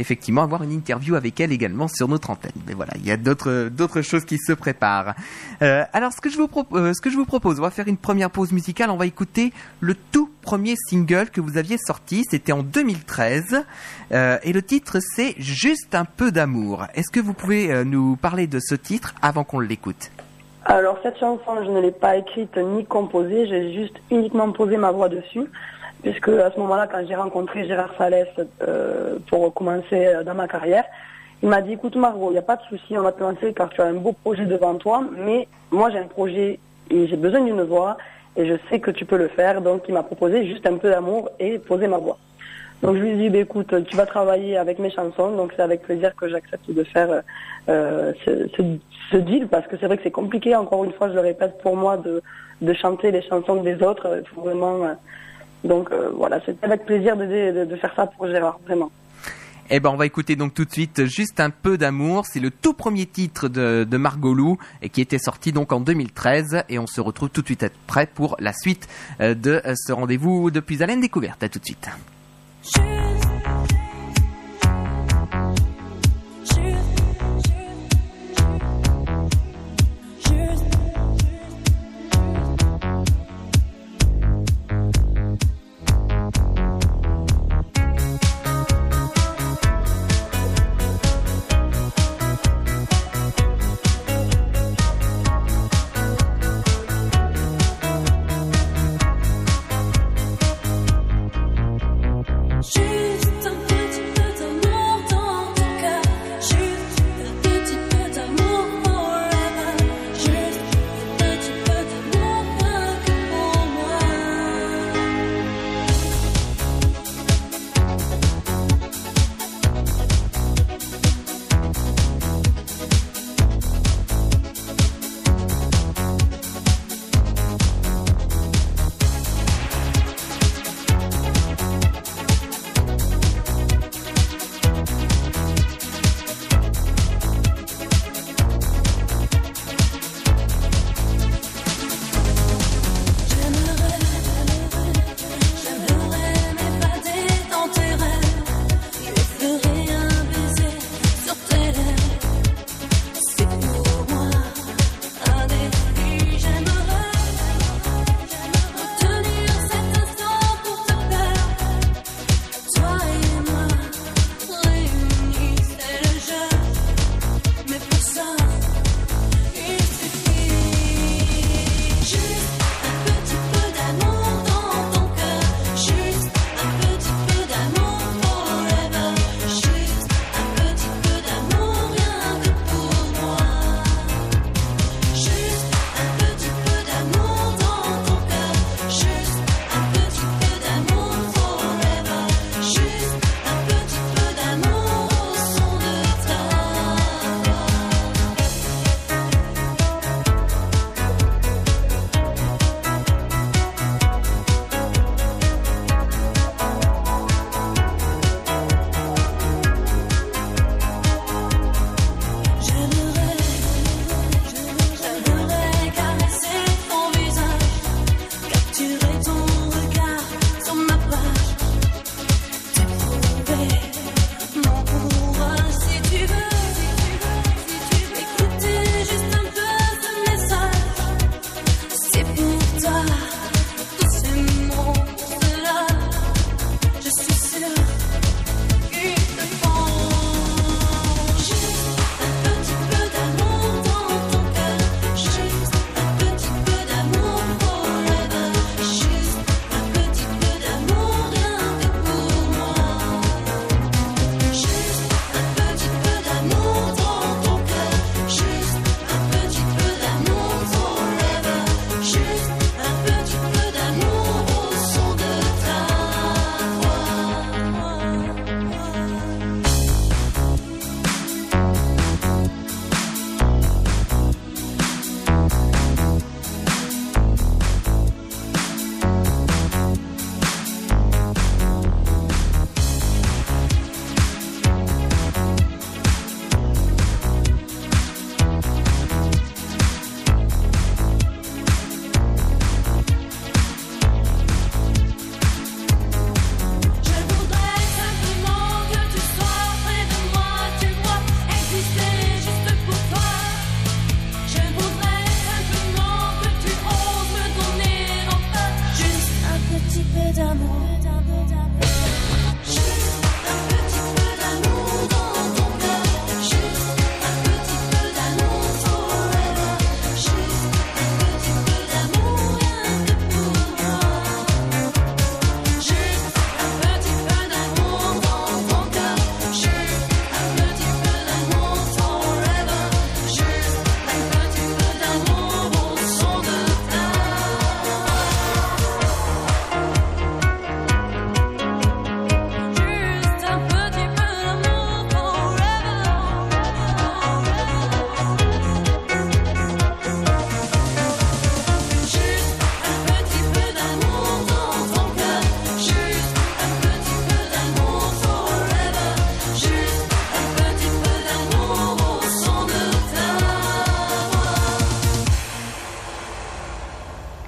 effectivement 0.00 0.42
avoir 0.42 0.62
une 0.62 0.72
interview 0.72 1.14
avec 1.14 1.40
elle 1.40 1.52
également 1.52 1.88
sur 1.88 2.08
notre 2.08 2.30
antenne. 2.30 2.52
Mais 2.66 2.74
voilà, 2.74 2.92
il 2.96 3.06
y 3.06 3.10
a 3.10 3.16
d'autres 3.16 3.68
d'autres 3.68 4.02
choses 4.02 4.24
qui 4.24 4.38
se 4.38 4.52
préparent. 4.52 5.14
Euh, 5.62 5.84
alors 5.92 6.12
ce 6.12 6.20
que 6.20 6.30
je 6.30 6.36
vous 6.36 6.48
propose, 6.48 6.96
ce 6.96 7.00
que 7.00 7.10
je 7.10 7.16
vous 7.16 7.26
propose, 7.26 7.58
on 7.58 7.62
va 7.62 7.70
faire 7.70 7.88
une 7.88 7.96
première 7.96 8.30
pause 8.30 8.52
musicale. 8.52 8.90
On 8.90 8.96
va 8.96 9.06
écouter 9.06 9.52
le 9.80 9.94
tout 9.94 10.30
premier 10.40 10.74
single 10.76 11.30
que 11.30 11.40
vous 11.40 11.58
aviez 11.58 11.76
sorti. 11.78 12.24
C'était 12.28 12.52
en 12.52 12.62
2013 12.62 13.64
euh, 14.12 14.38
et 14.42 14.52
le 14.52 14.62
titre 14.62 14.98
c'est 15.00 15.34
Juste 15.38 15.94
un 15.94 16.04
peu 16.04 16.32
d'amour. 16.32 16.84
Est-ce 16.94 17.10
que 17.10 17.20
vous 17.20 17.34
pouvez 17.34 17.72
euh, 17.72 17.84
nous 17.84 18.16
parler 18.16 18.46
de 18.46 18.58
ce 18.60 18.74
titre 18.74 19.14
avant 19.22 19.44
qu'on 19.44 19.60
l'écoute? 19.60 20.10
Alors 20.64 20.98
cette 21.02 21.18
chanson, 21.18 21.64
je 21.64 21.70
ne 21.70 21.80
l'ai 21.80 21.90
pas 21.90 22.16
écrite 22.16 22.56
ni 22.56 22.84
composée, 22.84 23.46
j'ai 23.46 23.72
juste 23.72 23.94
uniquement 24.10 24.50
posé 24.52 24.76
ma 24.76 24.90
voix 24.90 25.08
dessus. 25.08 25.44
puisque 26.02 26.28
à 26.28 26.50
ce 26.50 26.58
moment-là, 26.58 26.86
quand 26.86 27.02
j'ai 27.06 27.14
rencontré 27.14 27.66
Gérard 27.66 27.94
Salès 27.96 28.28
euh, 28.62 29.18
pour 29.28 29.52
commencer 29.54 30.12
dans 30.24 30.34
ma 30.34 30.48
carrière, 30.48 30.84
il 31.42 31.48
m'a 31.48 31.62
dit, 31.62 31.72
écoute 31.72 31.96
Margot, 31.96 32.28
il 32.30 32.32
n'y 32.32 32.38
a 32.38 32.42
pas 32.42 32.56
de 32.56 32.62
souci, 32.68 32.98
on 32.98 33.02
va 33.02 33.12
te 33.12 33.22
lancer 33.22 33.54
car 33.54 33.70
tu 33.70 33.80
as 33.80 33.86
un 33.86 33.94
beau 33.94 34.12
projet 34.12 34.44
devant 34.44 34.74
toi, 34.74 35.02
mais 35.16 35.48
moi 35.70 35.90
j'ai 35.90 35.98
un 35.98 36.06
projet 36.06 36.58
et 36.90 37.06
j'ai 37.06 37.16
besoin 37.16 37.40
d'une 37.40 37.62
voix 37.62 37.96
et 38.36 38.46
je 38.46 38.54
sais 38.68 38.80
que 38.80 38.90
tu 38.90 39.04
peux 39.04 39.16
le 39.16 39.28
faire, 39.28 39.60
donc 39.60 39.84
il 39.88 39.94
m'a 39.94 40.02
proposé 40.02 40.46
juste 40.46 40.66
un 40.66 40.76
peu 40.76 40.90
d'amour 40.90 41.30
et 41.38 41.58
poser 41.58 41.86
ma 41.86 41.98
voix. 41.98 42.18
Donc 42.82 42.96
je 42.96 43.00
lui 43.00 43.10
ai 43.10 43.16
dit, 43.16 43.28
bah, 43.28 43.38
écoute, 43.38 43.74
tu 43.84 43.96
vas 43.96 44.06
travailler 44.06 44.56
avec 44.56 44.78
mes 44.78 44.90
chansons, 44.90 45.36
donc 45.36 45.52
c'est 45.54 45.62
avec 45.62 45.82
plaisir 45.82 46.14
que 46.16 46.28
j'accepte 46.28 46.70
de 46.70 46.82
faire 46.84 47.22
euh, 47.68 48.12
ce, 48.24 49.16
deal, 49.16 49.48
parce 49.48 49.66
que 49.66 49.76
c'est 49.78 49.86
vrai 49.86 49.96
que 49.96 50.02
c'est 50.02 50.10
compliqué, 50.10 50.56
encore 50.56 50.84
une 50.84 50.92
fois, 50.92 51.08
je 51.08 51.14
le 51.14 51.20
répète, 51.20 51.58
pour 51.62 51.76
moi, 51.76 51.96
de, 51.96 52.22
de 52.62 52.72
chanter 52.72 53.10
les 53.10 53.22
chansons 53.22 53.62
des 53.62 53.82
autres. 53.82 54.22
Faut 54.34 54.42
vraiment... 54.42 54.84
Euh, 54.84 54.94
donc 55.62 55.92
euh, 55.92 56.10
voilà, 56.14 56.40
c'est 56.46 56.56
avec 56.64 56.86
plaisir 56.86 57.16
de, 57.16 57.64
de, 57.64 57.76
faire 57.76 57.92
ça 57.94 58.06
pour 58.06 58.26
Gérard, 58.26 58.58
vraiment. 58.66 58.90
Eh 59.70 59.80
ben, 59.80 59.90
on 59.90 59.96
va 59.96 60.06
écouter 60.06 60.36
donc 60.36 60.52
tout 60.52 60.64
de 60.64 60.72
suite 60.72 61.06
juste 61.06 61.40
un 61.40 61.50
peu 61.50 61.78
d'amour. 61.78 62.26
C'est 62.26 62.40
le 62.40 62.50
tout 62.50 62.74
premier 62.74 63.06
titre 63.06 63.48
de, 63.48 63.86
de 63.88 63.96
Margot 63.96 64.58
et 64.82 64.88
qui 64.88 65.00
était 65.00 65.18
sorti 65.18 65.52
donc 65.52 65.72
en 65.72 65.80
2013 65.80 66.64
et 66.68 66.78
on 66.78 66.86
se 66.86 67.00
retrouve 67.00 67.30
tout 67.30 67.40
de 67.40 67.46
suite 67.46 67.62
après 67.64 68.06
pour 68.06 68.36
la 68.38 68.52
suite 68.52 68.88
de 69.18 69.62
ce 69.74 69.92
rendez-vous 69.92 70.50
depuis 70.50 70.82
Alain 70.82 70.96
Découverte. 70.96 71.42
À 71.42 71.48
tout 71.48 71.58
de 71.58 71.64
suite. 71.64 71.88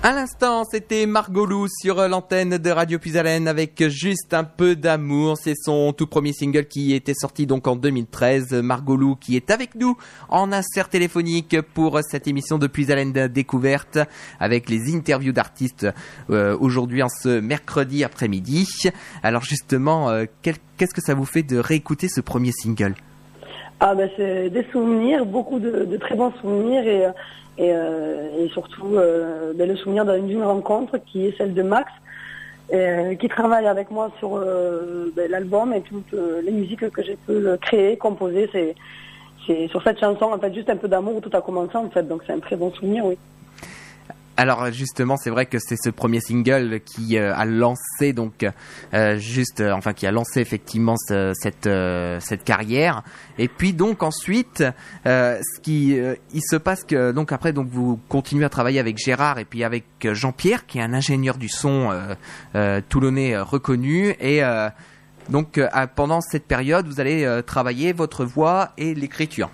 À 0.05 0.11
l'instant, 0.11 0.65
c'était 0.69 1.07
Margolou 1.07 1.69
sur 1.69 2.09
l'antenne 2.09 2.59
de 2.59 2.71
Radio 2.71 2.99
Puisalène 2.99 3.47
avec 3.47 3.87
juste 3.87 4.35
un 4.35 4.43
peu 4.43 4.75
d'amour. 4.75 5.39
C'est 5.41 5.55
son 5.55 5.93
tout 5.93 6.09
premier 6.09 6.33
single 6.33 6.67
qui 6.67 6.93
était 6.93 7.15
sorti 7.15 7.47
donc 7.47 7.69
en 7.69 7.77
2013. 7.77 8.53
Margolou 8.65 9.15
qui 9.15 9.37
est 9.37 9.53
avec 9.53 9.77
nous 9.77 9.97
en 10.29 10.51
insert 10.51 10.89
téléphonique 10.89 11.57
pour 11.75 12.01
cette 12.03 12.27
émission 12.27 12.59
de 12.59 12.67
Puisalène 12.67 13.29
découverte 13.29 14.01
avec 14.41 14.69
les 14.69 14.93
interviews 14.93 15.31
d'artistes 15.31 15.87
euh, 16.31 16.57
aujourd'hui 16.59 17.05
en 17.05 17.09
ce 17.09 17.39
mercredi 17.39 18.03
après-midi. 18.03 18.69
Alors 19.23 19.45
justement, 19.45 20.11
euh, 20.11 20.25
qu'est-ce 20.43 20.95
que 20.95 21.01
ça 21.01 21.15
vous 21.15 21.27
fait 21.27 21.45
de 21.45 21.59
réécouter 21.59 22.09
ce 22.09 22.21
premier 22.21 22.51
single? 22.51 22.97
Ah 23.85 23.97
ben 23.97 24.09
c'est 24.17 24.49
des 24.49 24.65
souvenirs, 24.71 25.27
beaucoup 25.27 25.59
de, 25.59 25.97
très 25.97 26.15
bons 26.15 26.31
souvenirs 26.41 26.87
et 26.87 27.07
euh, 27.07 27.11
euh, 27.59 28.45
et 28.45 28.49
surtout 28.51 28.95
euh, 28.95 29.53
ben, 29.57 29.69
le 29.69 29.75
souvenir 29.75 30.05
d'une 30.05 30.45
rencontre 30.45 30.99
qui 30.99 31.27
est 31.27 31.37
celle 31.37 31.53
de 31.53 31.63
Max, 31.63 31.91
qui 33.19 33.29
travaille 33.29 33.67
avec 33.67 33.91
moi 33.91 34.13
sur 34.21 34.39
ben, 35.17 35.29
l'album 35.29 35.75
et 35.75 35.81
toutes 35.81 36.15
les 36.45 36.53
musiques 36.53 36.89
que 36.91 37.03
j'ai 37.03 37.17
pu 37.27 37.45
créer, 37.61 37.97
composer. 37.97 38.49
C'est 39.47 39.67
sur 39.67 39.83
cette 39.83 39.99
chanson 39.99 40.27
en 40.27 40.39
fait 40.39 40.55
juste 40.55 40.71
un 40.71 40.77
peu 40.77 40.87
d'amour 40.87 41.17
où 41.17 41.21
tout 41.21 41.37
a 41.37 41.43
commencé 41.43 41.77
en 41.77 41.91
fait, 41.91 42.05
donc 42.07 42.23
c'est 42.25 42.35
un 42.35 42.39
très 42.39 42.55
bon 42.55 42.71
souvenir, 42.71 43.05
oui. 43.05 43.19
Alors 44.37 44.71
justement, 44.73 45.17
c'est 45.19 45.29
vrai 45.29 45.45
que 45.45 45.59
c'est 45.59 45.77
ce 45.77 45.91
premier 45.91 46.21
single 46.21 46.81
qui 46.81 47.19
euh, 47.19 47.35
a 47.35 47.45
lancé 47.45 48.15
donc 48.15 48.47
euh, 48.95 49.17
juste, 49.19 49.61
euh, 49.61 49.73
enfin 49.73 49.93
qui 49.93 50.07
a 50.07 50.11
lancé 50.11 50.41
effectivement 50.41 50.97
cette 50.97 51.69
cette 52.21 52.45
carrière. 52.45 53.03
Et 53.39 53.49
puis 53.49 53.75
donc 53.75 54.03
ensuite, 54.03 54.65
ce 55.05 55.61
qui 55.61 55.99
il 56.35 56.43
se 56.43 56.57
passe 56.57 56.85
que 56.85 57.13
donc 57.13 57.33
après 57.33 57.53
donc 57.53 57.69
vous 57.69 58.01
continuez 58.09 58.45
à 58.45 58.49
travailler 58.49 58.81
avec 58.81 58.97
Gérard 58.97 59.39
et 59.39 59.45
puis 59.45 59.65
avec 59.65 59.85
Jean-Pierre 60.03 60.67
qui 60.67 60.79
est 60.79 60.83
un 60.83 60.95
ingénieur 60.95 61.37
du 61.37 61.49
son 61.49 61.91
toulonnais 62.89 63.39
reconnu 63.39 64.15
et 64.21 64.43
donc 65.29 65.61
pendant 65.95 66.21
cette 66.21 66.47
période 66.47 66.87
vous 66.87 67.01
allez 67.01 67.41
travailler 67.47 67.93
votre 67.93 68.25
voix 68.25 68.71
et 68.79 68.95
l'écriture. 68.95 69.51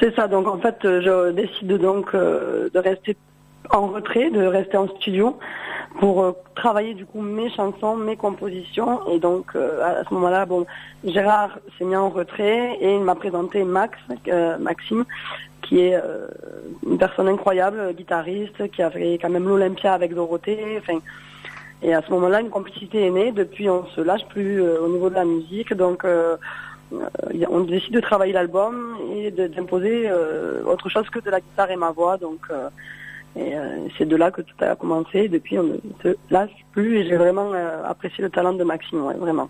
C'est 0.00 0.14
ça. 0.14 0.26
Donc 0.26 0.46
en 0.48 0.58
fait, 0.58 0.76
je 0.82 1.32
décide 1.32 1.78
donc 1.78 2.14
de 2.14 2.78
rester 2.78 3.16
en 3.70 3.88
retrait, 3.88 4.30
de 4.30 4.44
rester 4.44 4.76
en 4.76 4.88
studio 4.88 5.38
pour 5.98 6.22
euh, 6.22 6.32
travailler 6.54 6.94
du 6.94 7.06
coup 7.06 7.20
mes 7.20 7.50
chansons, 7.50 7.96
mes 7.96 8.16
compositions. 8.16 9.06
Et 9.08 9.18
donc 9.18 9.46
euh, 9.54 10.00
à 10.00 10.04
ce 10.08 10.12
moment-là, 10.14 10.46
bon, 10.46 10.66
Gérard 11.04 11.58
s'est 11.78 11.84
mis 11.84 11.96
en 11.96 12.10
retrait 12.10 12.76
et 12.80 12.94
il 12.94 13.02
m'a 13.02 13.14
présenté 13.14 13.64
Max, 13.64 13.98
euh, 14.28 14.58
Maxime, 14.58 15.04
qui 15.62 15.80
est 15.80 15.98
une 16.86 16.98
personne 16.98 17.26
incroyable, 17.26 17.94
guitariste, 17.94 18.70
qui 18.70 18.82
a 18.82 18.90
fait 18.90 19.14
quand 19.14 19.30
même 19.30 19.48
l'Olympia 19.48 19.94
avec 19.94 20.14
Dorothée. 20.14 20.78
Enfin, 20.78 20.98
et 21.82 21.94
à 21.94 22.02
ce 22.02 22.10
moment-là, 22.10 22.42
une 22.42 22.50
complicité 22.50 23.06
est 23.06 23.10
née. 23.10 23.32
Depuis, 23.32 23.70
on 23.70 23.86
se 23.86 24.02
lâche 24.02 24.26
plus 24.28 24.60
au 24.60 24.88
niveau 24.88 25.08
de 25.08 25.14
la 25.14 25.24
musique, 25.24 25.72
donc. 25.72 26.06
on 27.50 27.60
décide 27.60 27.94
de 27.94 28.00
travailler 28.00 28.34
l'album 28.34 28.98
et 29.14 29.30
d'imposer 29.30 30.10
autre 30.66 30.90
chose 30.90 31.08
que 31.08 31.18
de 31.18 31.30
la 31.30 31.40
guitare 31.40 31.70
et 31.70 31.76
ma 31.76 31.92
voix. 31.92 32.18
Donc, 32.18 32.42
et 33.36 33.56
euh, 33.56 33.88
c'est 33.98 34.06
de 34.06 34.16
là 34.16 34.30
que 34.30 34.42
tout 34.42 34.54
a 34.60 34.76
commencé. 34.76 35.28
Depuis, 35.28 35.58
on 35.58 35.64
ne 35.64 35.78
se 36.02 36.16
lâche 36.30 36.64
plus 36.72 36.98
et 36.98 37.06
j'ai 37.06 37.16
vraiment 37.16 37.52
euh, 37.52 37.82
apprécié 37.84 38.22
le 38.22 38.30
talent 38.30 38.52
de 38.52 38.64
Maxime, 38.64 39.00
vraiment. 39.18 39.48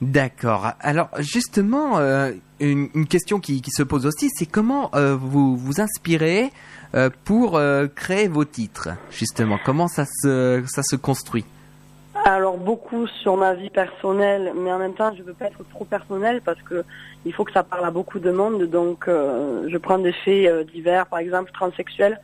D'accord. 0.00 0.72
Alors 0.80 1.08
justement, 1.20 1.98
euh, 1.98 2.32
une, 2.58 2.88
une, 2.94 3.06
question 3.06 3.38
qui, 3.38 3.62
qui, 3.62 3.70
se 3.70 3.84
pose 3.84 4.04
aussi, 4.04 4.28
c'est 4.34 4.46
comment 4.46 4.90
vous 4.94 5.56
vous 5.56 5.80
inspirez 5.80 6.50
pour 7.24 7.60
créer 7.94 8.26
vos 8.26 8.44
titres, 8.44 8.88
justement? 9.10 9.58
Comment 9.64 9.86
ça 9.86 10.04
se, 10.04 10.64
ça 10.66 10.82
se 10.82 10.96
construit? 10.96 11.44
Alors 12.24 12.58
beaucoup 12.58 13.06
sur 13.06 13.36
ma 13.36 13.54
vie 13.54 13.70
personnelle, 13.70 14.52
mais 14.56 14.72
en 14.72 14.78
même 14.78 14.94
temps 14.94 15.12
je 15.16 15.22
veux 15.22 15.34
pas 15.34 15.46
être 15.46 15.64
trop 15.70 15.84
personnel 15.84 16.42
parce 16.44 16.60
que 16.62 16.84
il 17.24 17.32
faut 17.32 17.44
que 17.44 17.52
ça 17.52 17.62
parle 17.62 17.84
à 17.84 17.92
beaucoup 17.92 18.18
de 18.18 18.32
monde. 18.32 18.64
Donc 18.64 19.04
je 19.06 19.76
prends 19.78 19.98
des 19.98 20.12
faits 20.12 20.66
divers, 20.72 21.06
par 21.06 21.20
exemple 21.20 21.52
transsexuel 21.52 22.20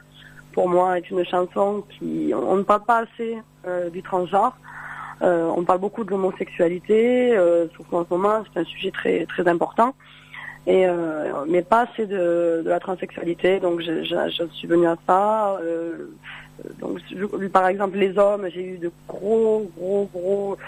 pour 0.58 0.68
moi, 0.68 0.98
est 0.98 1.08
une 1.08 1.24
chanson 1.24 1.84
qui... 1.88 2.32
On, 2.34 2.56
ne 2.56 2.64
parle 2.64 2.82
pas 2.82 3.04
assez 3.04 3.38
euh, 3.64 3.90
du 3.90 4.02
transgenre. 4.02 4.56
Euh, 5.22 5.48
on 5.56 5.62
parle 5.62 5.78
beaucoup 5.78 6.02
de 6.02 6.10
l'homosexualité, 6.10 7.36
euh, 7.36 7.68
surtout 7.68 7.94
en 7.94 8.04
ce 8.04 8.10
moment, 8.10 8.42
c'est 8.42 8.58
un 8.58 8.64
sujet 8.64 8.90
très 8.90 9.24
très 9.26 9.46
important. 9.46 9.94
Et 10.66 10.84
mais 11.48 11.62
pas 11.62 11.82
assez 11.82 12.06
de, 12.06 12.64
la 12.66 12.80
transsexualité. 12.80 13.60
Donc 13.60 13.80
je, 13.80 14.46
suis 14.52 14.66
venue 14.66 14.88
à 14.88 14.96
ça. 15.06 15.58
donc 16.80 16.98
par 17.52 17.68
exemple 17.68 17.96
les 17.96 18.18
hommes, 18.18 18.48
j'ai 18.52 18.64
eu 18.72 18.78
de 18.78 18.90
gros 19.06 19.70
gros 19.76 20.10
gros 20.12 20.58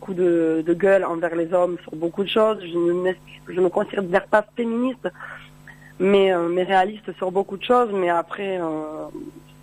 coups 0.00 0.18
de, 0.18 0.74
gueule 0.74 1.04
envers 1.04 1.36
les 1.36 1.54
hommes 1.54 1.76
sur 1.84 1.94
beaucoup 1.94 2.24
de 2.24 2.28
choses. 2.28 2.58
Je 2.60 2.76
ne, 2.76 3.12
je 3.48 3.60
me 3.60 3.68
considère 3.68 4.26
pas 4.26 4.44
féministe, 4.56 5.08
mais, 6.00 6.32
euh, 6.32 6.48
mais 6.48 6.64
réaliste 6.64 7.14
sur 7.16 7.30
beaucoup 7.30 7.56
de 7.56 7.62
choses, 7.62 7.90
mais 7.92 8.08
après 8.08 8.58
euh, 8.58 9.06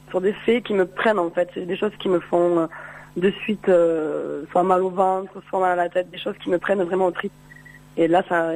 sur 0.10 0.22
des 0.22 0.34
faits 0.34 0.64
qui 0.64 0.74
me 0.74 0.86
prennent 0.86 1.20
en 1.20 1.32
fait, 1.32 1.50
c'est 1.54 1.66
des 1.66 1.76
choses 1.76 1.92
qui 2.00 2.08
me 2.08 2.20
font 2.20 2.60
euh, 2.60 2.68
de 3.18 3.32
suite 3.32 3.70
soit 4.52 4.64
mal 4.64 4.84
au 4.84 4.92
ventre, 4.92 5.42
soit 5.50 5.60
mal 5.60 5.72
à 5.72 5.84
la 5.84 5.90
tête, 5.90 6.12
des 6.12 6.20
choses 6.20 6.36
qui 6.42 6.52
me 6.52 6.60
prennent 6.60 6.84
vraiment 6.84 7.08
au 7.08 7.12
trip. 7.12 7.32
Et 7.98 8.08
là, 8.08 8.24
ça, 8.30 8.52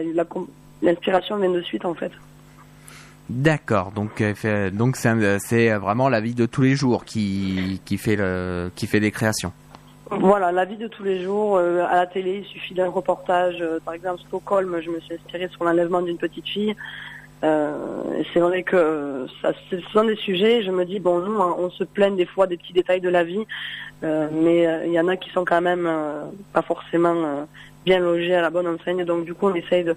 l'inspiration 0.84 1.38
vient 1.38 1.50
de 1.50 1.62
suite 1.62 1.84
en 1.84 1.96
fait. 1.96 2.12
D'accord, 3.28 3.92
donc 3.92 4.22
donc 4.72 4.98
c'est 4.98 5.70
vraiment 5.78 6.10
la 6.10 6.22
vie 6.22 6.36
de 6.36 6.46
tous 6.46 6.62
les 6.62 6.76
jours 6.76 7.06
qui 7.06 7.82
qui 7.86 7.98
fait 7.98 8.16
le 8.16 8.70
qui 8.76 8.86
fait 8.86 9.00
des 9.00 9.10
créations. 9.10 9.52
Voilà, 10.12 10.52
la 10.52 10.66
vie 10.66 10.78
de 10.78 10.88
tous 10.88 11.04
les 11.04 11.24
jours. 11.24 11.58
à 11.58 11.96
la 11.96 12.06
télé, 12.06 12.44
il 12.44 12.46
suffit 12.46 12.76
d'un 12.76 12.90
reportage. 12.90 13.64
par 13.84 13.96
exemple, 13.96 14.22
Stockholm, 14.28 14.80
je 14.80 14.92
me 14.92 15.00
suis 15.00 15.16
inspirée 15.16 15.48
sur 15.48 15.64
l'enlèvement 15.64 16.04
d'une 16.04 16.18
petite 16.18 16.48
fille. 16.48 16.76
Euh, 17.44 18.22
c'est 18.34 18.40
vrai 18.40 18.62
que 18.62 19.26
ça, 19.42 19.52
ce 19.70 19.80
sont 19.92 20.04
des 20.04 20.16
sujets, 20.16 20.62
je 20.62 20.70
me 20.70 20.86
dis, 20.86 21.00
bon, 21.00 21.20
nous, 21.20 21.40
on 21.40 21.70
se 21.72 21.84
plaint 21.84 22.16
des 22.16 22.28
fois 22.28 22.46
des 22.46 22.58
petits 22.58 22.74
détails 22.74 23.02
de 23.02 23.10
la 23.10 23.24
vie, 23.24 23.46
euh, 24.04 24.28
mais 24.32 24.68
euh, 24.68 24.86
il 24.86 24.94
y 24.94 25.00
en 25.00 25.08
a 25.08 25.18
qui 25.18 25.32
sont 25.32 25.44
quand 25.44 25.62
même 25.62 25.88
euh, 25.88 26.26
pas 26.54 26.62
forcément 26.62 27.16
euh, 27.16 27.44
bien 27.84 28.00
logés 28.00 28.36
à 28.36 28.42
la 28.42 28.52
bonne 28.52 28.68
enseigne, 28.68 29.06
donc 29.06 29.26
du 29.26 29.34
coup, 29.34 29.48
on 29.48 29.56
essaye 29.56 29.84
de, 29.84 29.96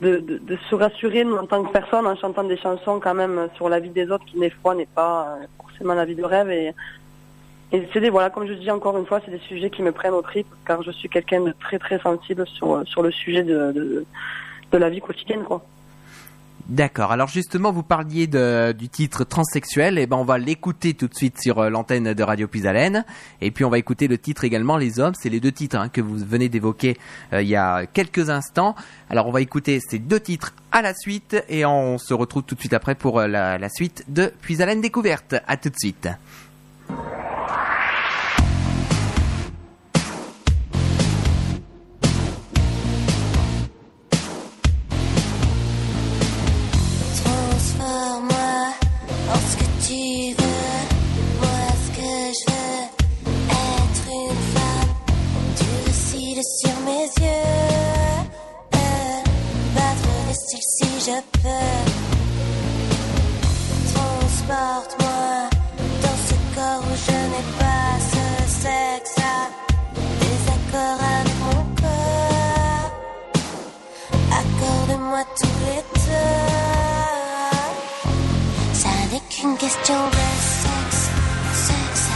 de, 0.00 0.16
de, 0.20 0.38
de, 0.38 0.58
se 0.70 0.74
rassurer, 0.74 1.24
nous, 1.24 1.36
en 1.36 1.46
tant 1.46 1.62
que 1.62 1.70
personne, 1.70 2.06
en 2.06 2.16
chantant 2.16 2.44
des 2.44 2.56
chansons 2.56 2.98
quand 2.98 3.14
même 3.14 3.48
sur 3.56 3.68
la 3.68 3.78
vie 3.78 3.90
des 3.90 4.10
autres, 4.10 4.24
qui, 4.24 4.38
des 4.38 4.50
fois, 4.50 4.74
n'est 4.74 4.86
pas 4.86 5.36
forcément 5.58 5.92
la 5.92 6.06
vie 6.06 6.16
de 6.16 6.24
rêve. 6.24 6.50
Et, 6.50 6.72
et 7.72 7.88
c'est 7.92 8.00
des, 8.00 8.08
voilà, 8.08 8.30
comme 8.30 8.46
je 8.46 8.54
dis 8.54 8.70
encore 8.70 8.96
une 8.96 9.04
fois, 9.04 9.20
c'est 9.22 9.30
des 9.30 9.38
sujets 9.38 9.68
qui 9.68 9.82
me 9.82 9.92
prennent 9.92 10.14
au 10.14 10.22
trip, 10.22 10.46
car 10.66 10.82
je 10.82 10.92
suis 10.92 11.10
quelqu'un 11.10 11.42
de 11.42 11.52
très, 11.60 11.78
très 11.78 11.98
sensible 11.98 12.46
sur, 12.46 12.82
sur 12.86 13.02
le 13.02 13.10
sujet 13.10 13.42
de, 13.42 13.72
de, 13.72 14.06
de 14.72 14.78
la 14.78 14.88
vie 14.88 15.00
quotidienne, 15.00 15.42
quoi. 15.44 15.62
D'accord. 16.68 17.12
Alors 17.12 17.28
justement, 17.28 17.72
vous 17.72 17.82
parliez 17.82 18.26
du 18.26 18.88
titre 18.88 19.24
transsexuel. 19.24 19.98
Et 19.98 20.02
eh 20.02 20.06
ben, 20.06 20.16
on 20.16 20.24
va 20.24 20.38
l'écouter 20.38 20.94
tout 20.94 21.08
de 21.08 21.14
suite 21.14 21.38
sur 21.40 21.58
euh, 21.58 21.68
l'antenne 21.68 22.14
de 22.14 22.22
Radio 22.22 22.48
Puisalène. 22.48 23.04
Et 23.42 23.50
puis, 23.50 23.64
on 23.64 23.70
va 23.70 23.78
écouter 23.78 24.08
le 24.08 24.16
titre 24.16 24.44
également, 24.44 24.78
Les 24.78 24.98
Hommes. 24.98 25.14
C'est 25.14 25.28
les 25.28 25.40
deux 25.40 25.52
titres 25.52 25.76
hein, 25.76 25.90
que 25.90 26.00
vous 26.00 26.16
venez 26.16 26.48
d'évoquer 26.48 26.96
euh, 27.34 27.42
il 27.42 27.48
y 27.48 27.56
a 27.56 27.84
quelques 27.84 28.30
instants. 28.30 28.74
Alors, 29.10 29.28
on 29.28 29.30
va 29.30 29.42
écouter 29.42 29.78
ces 29.78 29.98
deux 29.98 30.20
titres 30.20 30.54
à 30.72 30.80
la 30.80 30.94
suite 30.94 31.36
et 31.50 31.66
on 31.66 31.98
se 31.98 32.14
retrouve 32.14 32.44
tout 32.44 32.54
de 32.54 32.60
suite 32.60 32.72
après 32.72 32.94
pour 32.94 33.20
euh, 33.20 33.26
la, 33.26 33.68
suite 33.68 34.04
de 34.08 34.32
Puisalène 34.40 34.80
découverte. 34.80 35.34
À 35.46 35.58
tout 35.58 35.68
de 35.68 35.76
suite. 35.78 36.08
sur 56.44 56.76
mes 56.80 57.06
yeux. 57.24 58.20
Battre 59.74 60.10
les 60.28 60.34
cils 60.34 60.68
si 60.76 60.88
je 61.06 61.18
peux. 61.40 61.78
Transporte-moi 63.94 65.48
dans 66.02 66.18
ce 66.28 66.36
corps 66.54 66.82
où 66.88 66.94
je 67.06 67.18
n'ai 67.32 67.46
pas 67.58 67.90
ce 68.12 68.24
sexe. 68.62 69.20
Désaccord 70.20 71.00
avec 71.16 71.34
mon 71.44 71.62
corps. 71.82 72.90
Accorde-moi 74.40 75.22
tous 75.40 75.58
les 75.66 75.82
deux. 75.94 76.44
Ça 78.74 78.92
n'est 79.10 79.24
qu'une 79.30 79.56
question 79.56 80.00
de 80.16 80.26
sexe, 80.60 81.04
sexe. 81.68 82.08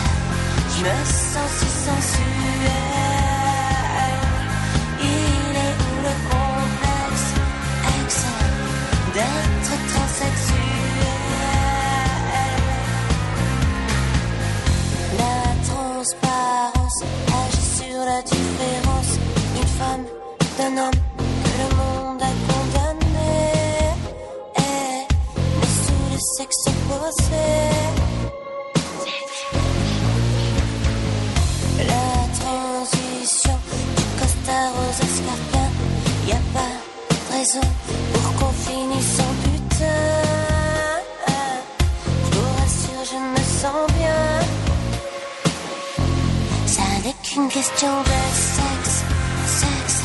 Je 0.77 0.81
me 0.85 0.97
sens 1.05 1.51
si 1.59 1.69
sensuelle. 1.87 2.48
d'être 9.19 9.75
transsexuel. 9.93 11.09
La 15.23 15.41
transparence 15.71 17.01
agit 17.43 17.69
sur 17.81 17.99
la 18.11 18.21
différence. 18.23 19.13
Une 19.61 19.73
femme 19.81 20.05
d'un 20.59 20.75
homme 20.83 21.01
que 21.45 21.53
le 21.63 21.69
monde 21.81 22.23
a 22.31 22.33
condamné. 22.49 23.35
Mais 24.57 25.07
sous 25.85 26.05
le 26.13 26.19
sexe 26.37 26.65
opposé. 26.69 27.47
transition 32.41 33.59
du 33.97 34.05
costard 34.21 34.73
aux 34.81 34.95
escarpins. 35.07 35.73
Y 36.29 36.33
a 36.33 36.41
pas 36.55 36.75
de 37.11 37.37
raison 37.37 37.69
fini 38.69 39.01
son 39.03 39.31
putain. 39.45 40.13
Je 42.25 42.37
vous 42.37 42.51
rassure, 42.59 43.05
je 43.13 43.19
me 43.35 43.43
sens 43.61 43.85
bien. 43.99 44.25
Ça 46.67 46.87
n'est 47.05 47.19
qu'une 47.23 47.49
question 47.49 47.93
de 48.11 48.19
sexe, 48.53 48.97
sexe. 49.61 50.03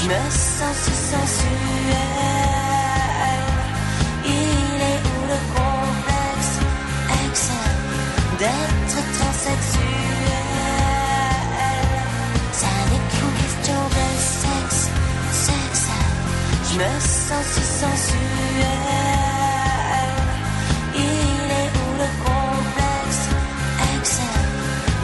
Je 0.00 0.06
me 0.08 0.22
sens 0.30 0.76
si 0.84 0.94
sensuel. 1.12 2.22
Il 4.36 4.78
est 4.92 5.02
où 5.12 5.18
le 5.32 5.38
complexe, 5.54 6.54
ex, 7.22 7.34
d'être 8.40 8.98
transsexuel? 9.16 10.44
Ça 12.60 12.72
n'est 12.88 13.04
qu'une 13.12 13.34
question 13.42 13.80
de 13.96 14.06
sexe, 14.40 14.82
sexe. 15.46 15.88
Je 16.70 16.74
me 16.78 16.92
sens 17.00 17.46
sensuel. 17.80 18.64
Il 20.94 21.46
est 21.60 21.72
où 21.82 21.90
le 22.02 22.08
complexe 22.24 23.24
excès 23.96 24.36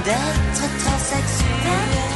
d'être 0.04 0.64
transsexuel? 0.82 2.09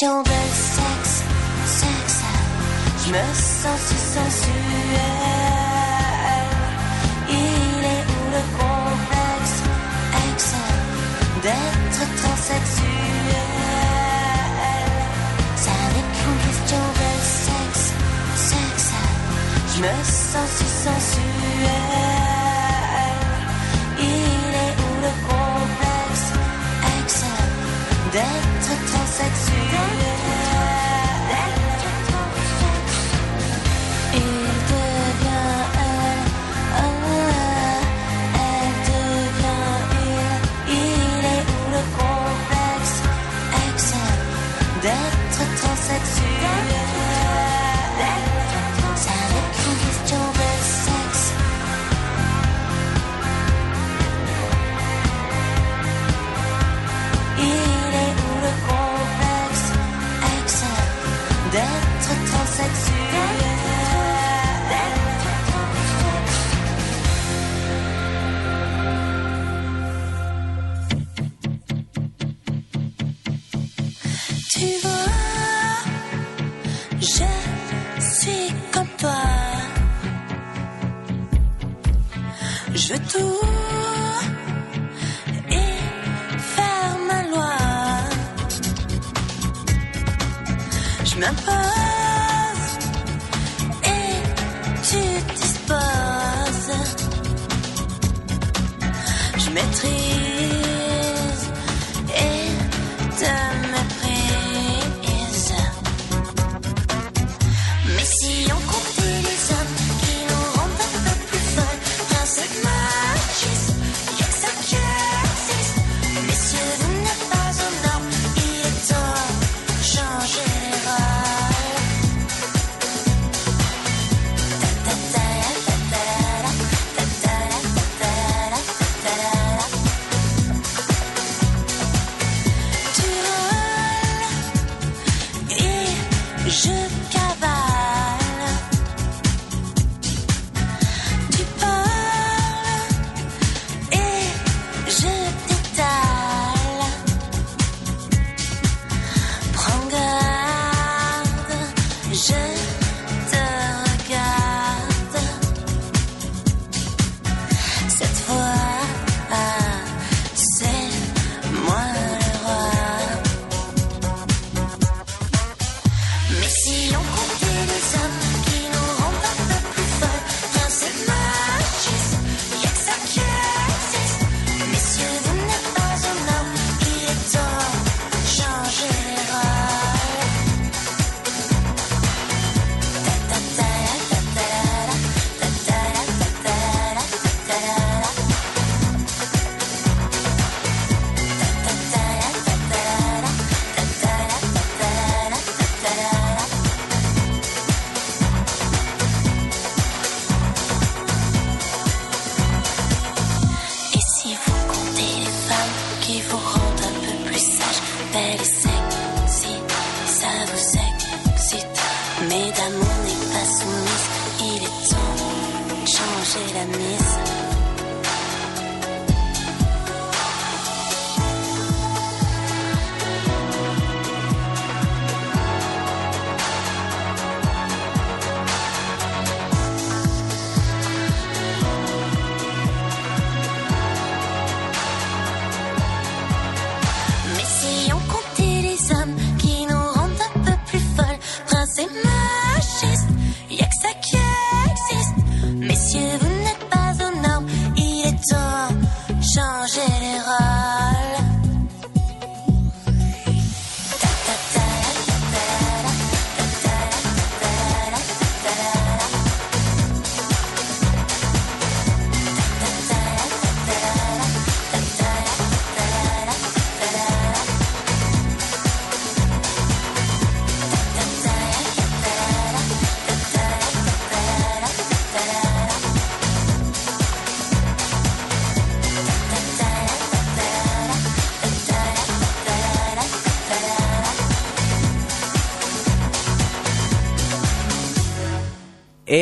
question 0.00 0.22
de 0.22 0.30
sexe, 0.30 1.24
sexe. 1.66 2.22
Je 3.04 3.12
me 3.12 3.34
sens 3.34 3.80
si 3.80 3.96
sensuelle. 3.96 5.39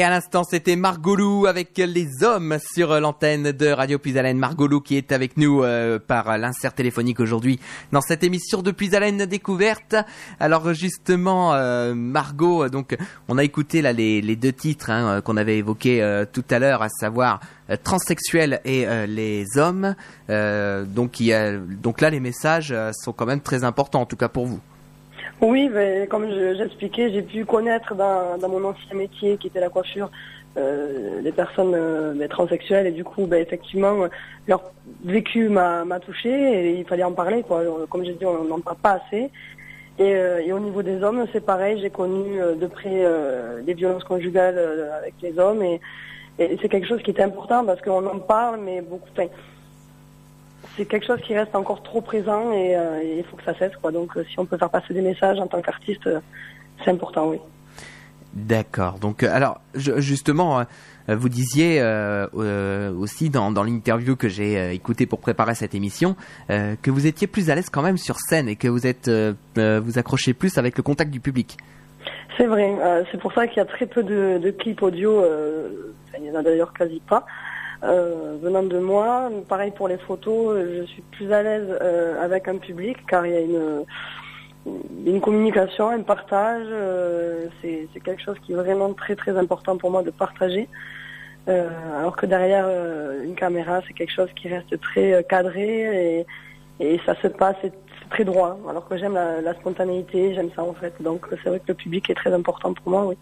À 0.09 0.11
l'instant, 0.11 0.42
c'était 0.42 0.75
Margolou 0.75 1.44
avec 1.44 1.77
les 1.77 2.23
hommes 2.23 2.57
sur 2.75 2.99
l'antenne 2.99 3.53
de 3.53 3.66
Radio 3.66 3.99
Puisalène. 3.99 4.38
Margolou 4.38 4.81
qui 4.81 4.97
est 4.97 5.12
avec 5.12 5.37
nous 5.37 5.62
euh, 5.62 5.99
par 5.99 6.38
l'insert 6.38 6.73
téléphonique 6.73 7.21
aujourd'hui 7.21 7.61
dans 7.92 8.01
cette 8.01 8.25
émission 8.25 8.62
de 8.62 8.71
Puisalène 8.71 9.27
découverte. 9.27 9.97
Alors 10.40 10.73
justement, 10.73 11.53
euh, 11.53 11.92
Margot, 11.94 12.71
donc 12.71 12.97
on 13.29 13.37
a 13.37 13.44
écouté 13.44 13.83
là 13.83 13.92
les, 13.92 14.23
deux 14.35 14.55
titres 14.55 14.88
hein, 14.88 15.21
qu'on 15.21 15.37
avait 15.37 15.59
évoqués 15.59 16.03
euh, 16.03 16.25
tout 16.25 16.44
à 16.49 16.59
l'heure, 16.59 16.81
à 16.81 16.88
savoir 16.88 17.40
euh, 17.68 17.77
transsexuels 17.77 18.62
et 18.64 18.88
euh, 18.88 19.05
les 19.05 19.44
hommes. 19.57 19.94
Euh, 20.31 20.87
donc, 20.87 21.23
donc 21.83 22.01
là, 22.01 22.09
les 22.09 22.21
messages 22.21 22.73
euh, 22.73 22.92
sont 22.94 23.12
quand 23.12 23.27
même 23.27 23.42
très 23.42 23.62
importants, 23.62 24.01
en 24.01 24.07
tout 24.07 24.16
cas 24.16 24.31
pour 24.31 24.47
vous. 24.47 24.61
Oui, 25.40 25.68
ben, 25.68 26.09
comme 26.09 26.29
je- 26.29 26.55
j'expliquais, 26.57 27.12
j'ai 27.12 27.22
pu 27.22 27.44
connaître 27.44 27.94
dans, 27.94 28.37
mon 28.48 28.64
ancien 28.64 28.96
métier 28.96 29.37
qui 29.37 29.46
était 29.46 29.61
la 29.61 29.68
coiffure 29.68 30.11
euh, 30.57 31.20
les 31.22 31.31
personnes 31.31 31.74
euh, 31.77 32.12
ben, 32.14 32.29
transsexuelles 32.29 32.88
et 32.88 32.90
du 32.90 33.05
coup, 33.05 33.27
ben, 33.27 33.40
effectivement, 33.40 34.03
euh, 34.03 34.09
leur 34.48 34.62
vécu 35.05 35.48
m'a 35.48 35.85
touché 36.01 36.31
et 36.31 36.79
il 36.81 36.85
fallait 36.87 37.05
en 37.05 37.12
parler. 37.12 37.44
Quoi. 37.44 37.61
Alors, 37.61 37.88
Comme 37.88 38.05
j'ai 38.05 38.14
dit, 38.14 38.27
on 38.27 38.44
n'en 38.44 38.59
parle 38.61 38.79
pas 38.79 39.01
assez. 39.05 39.31
Et, 40.01 40.14
euh, 40.14 40.40
et 40.44 40.53
au 40.53 40.59
niveau 40.59 40.83
des 40.83 41.03
hommes, 41.03 41.24
c'est 41.33 41.44
pareil, 41.44 41.81
j'ai 41.81 41.90
connu 41.90 42.40
euh, 42.40 42.55
de 42.55 42.66
près 42.66 43.05
euh, 43.05 43.61
les 43.66 43.74
violences 43.74 44.05
conjugales 44.05 44.55
euh, 44.57 44.96
avec 44.98 45.14
les 45.22 45.38
hommes 45.38 45.62
et, 45.62 45.81
et 46.38 46.57
c'est 46.62 46.68
quelque 46.68 46.87
chose 46.87 47.03
qui 47.03 47.11
est 47.11 47.20
important 47.20 47.64
parce 47.64 47.81
qu'on 47.81 48.07
en 48.07 48.18
parle, 48.20 48.61
mais 48.61 48.81
beaucoup. 48.81 49.09
enfin, 49.12 49.27
c'est 50.79 50.87
quelque 50.87 51.07
chose 51.07 51.21
qui 51.21 51.37
reste 51.37 51.55
encore 51.55 51.83
trop 51.83 52.01
présent 52.01 52.53
et, 52.53 52.75
euh, 52.77 53.03
il 53.19 53.25
faut 53.25 53.37
que 53.37 53.45
ça 53.45 53.53
cesse. 53.59 53.73
Quoi. 53.83 53.93
Donc, 53.93 54.17
euh, 54.17 54.25
si 54.31 54.38
on 54.38 54.47
peut 54.47 54.57
faire 54.57 54.71
passer 54.71 54.95
des 54.95 55.03
messages 55.03 55.38
en 55.38 55.47
tant 55.47 55.61
qu'artiste, 55.61 56.07
euh, 56.07 56.21
c'est 56.85 56.91
important, 56.91 57.29
oui. 57.29 57.38
D'accord. 58.35 58.99
Donc, 58.99 59.23
alors, 59.25 59.61
je- 59.75 59.99
justement, 60.01 60.61
euh, 60.61 60.64
vous 61.09 61.29
disiez 61.29 61.81
euh, 61.81 62.27
euh, 62.37 62.93
aussi 62.95 63.29
dans, 63.31 63.51
dans 63.51 63.64
l'interview 63.64 64.14
que 64.17 64.29
j'ai 64.29 64.73
écoutée 64.75 65.07
pour 65.07 65.19
préparer 65.19 65.55
cette 65.55 65.75
émission 65.75 66.14
que 66.49 66.91
vous 66.91 67.07
étiez 67.07 67.27
plus 67.27 67.49
à 67.51 67.55
l'aise 67.55 67.71
quand 67.71 67.83
même 67.83 67.97
sur 67.97 68.17
scène 68.19 68.49
et 68.49 68.57
que 68.57 68.69
vous 68.69 68.87
êtes 68.87 69.11
vous 69.57 69.99
accrochez 69.99 70.35
plus 70.35 70.59
avec 70.59 70.77
le 70.77 70.83
contact 70.83 71.11
du 71.11 71.21
public. 71.21 71.57
C'est 72.37 72.47
vrai. 72.47 72.71
c'est 73.11 73.19
pour 73.19 73.33
ça 73.33 73.47
qu'il 73.47 73.57
y 73.57 73.61
a 73.61 73.64
très 73.64 73.87
peu 73.87 74.03
de, 74.03 74.38
de 74.38 74.51
clips 74.51 74.83
audio. 74.83 75.25
il 76.19 76.27
y 76.27 76.31
en 76.31 76.35
a 76.35 76.43
d'ailleurs 76.43 76.75
quasi 76.75 77.01
pas. 77.09 77.25
Euh, 77.85 78.37
venant 78.43 78.64
de 78.64 78.79
moi, 78.79 79.31
pareil 79.49 79.71
pour 79.71 79.87
les 79.87 79.99
photos, 79.99 80.57
euh, 80.57 80.81
je 80.81 80.87
suis 80.87 81.03
plus 81.12 81.33
à 81.33 81.43
l'aise 81.45 81.69
euh, 81.81 82.21
avec 82.21 82.49
un 82.49 82.57
public 82.57 82.97
car 83.07 83.25
il 83.25 83.33
y 83.33 83.57
a 83.57 85.11
une 85.11 85.21
communication, 85.21 85.88
un 85.88 86.03
partage. 86.03 86.67
c'est 87.62 88.01
quelque 88.03 88.23
chose 88.23 88.37
qui 88.45 88.53
est 88.53 88.57
vraiment 88.57 88.93
très 88.95 89.14
très 89.14 89.37
important 89.38 89.77
pour 89.77 89.91
moi 89.91 90.03
de 90.03 90.11
partager. 90.11 90.69
Alors 91.47 92.14
que 92.17 92.27
derrière 92.27 92.69
une 93.25 93.35
caméra, 93.35 93.81
c'est 93.87 93.95
quelque 93.95 94.12
chose 94.12 94.29
qui 94.37 94.49
reste 94.49 94.79
très 94.81 95.25
cadré 95.29 96.27
et, 96.81 97.01
ça 97.07 97.14
se 97.23 97.29
passe, 97.29 97.57
très 98.11 98.25
droit. 98.25 98.59
Alors 98.69 98.87
que 98.87 98.99
j'aime 98.99 99.14
la, 99.14 99.41
la 99.41 99.55
spontanéité, 99.55 100.35
j'aime 100.35 100.51
ça 100.55 100.62
en 100.62 100.75
fait. 100.75 100.95
Donc 101.01 101.27
c'est 101.31 101.49
vrai 101.49 101.61
que 101.61 101.69
le 101.69 101.75
public 101.75 102.11
est 102.11 102.14
très 102.14 102.33
important 102.35 102.75
pour 102.75 102.91
moi, 102.91 103.07
oui. 103.07 103.17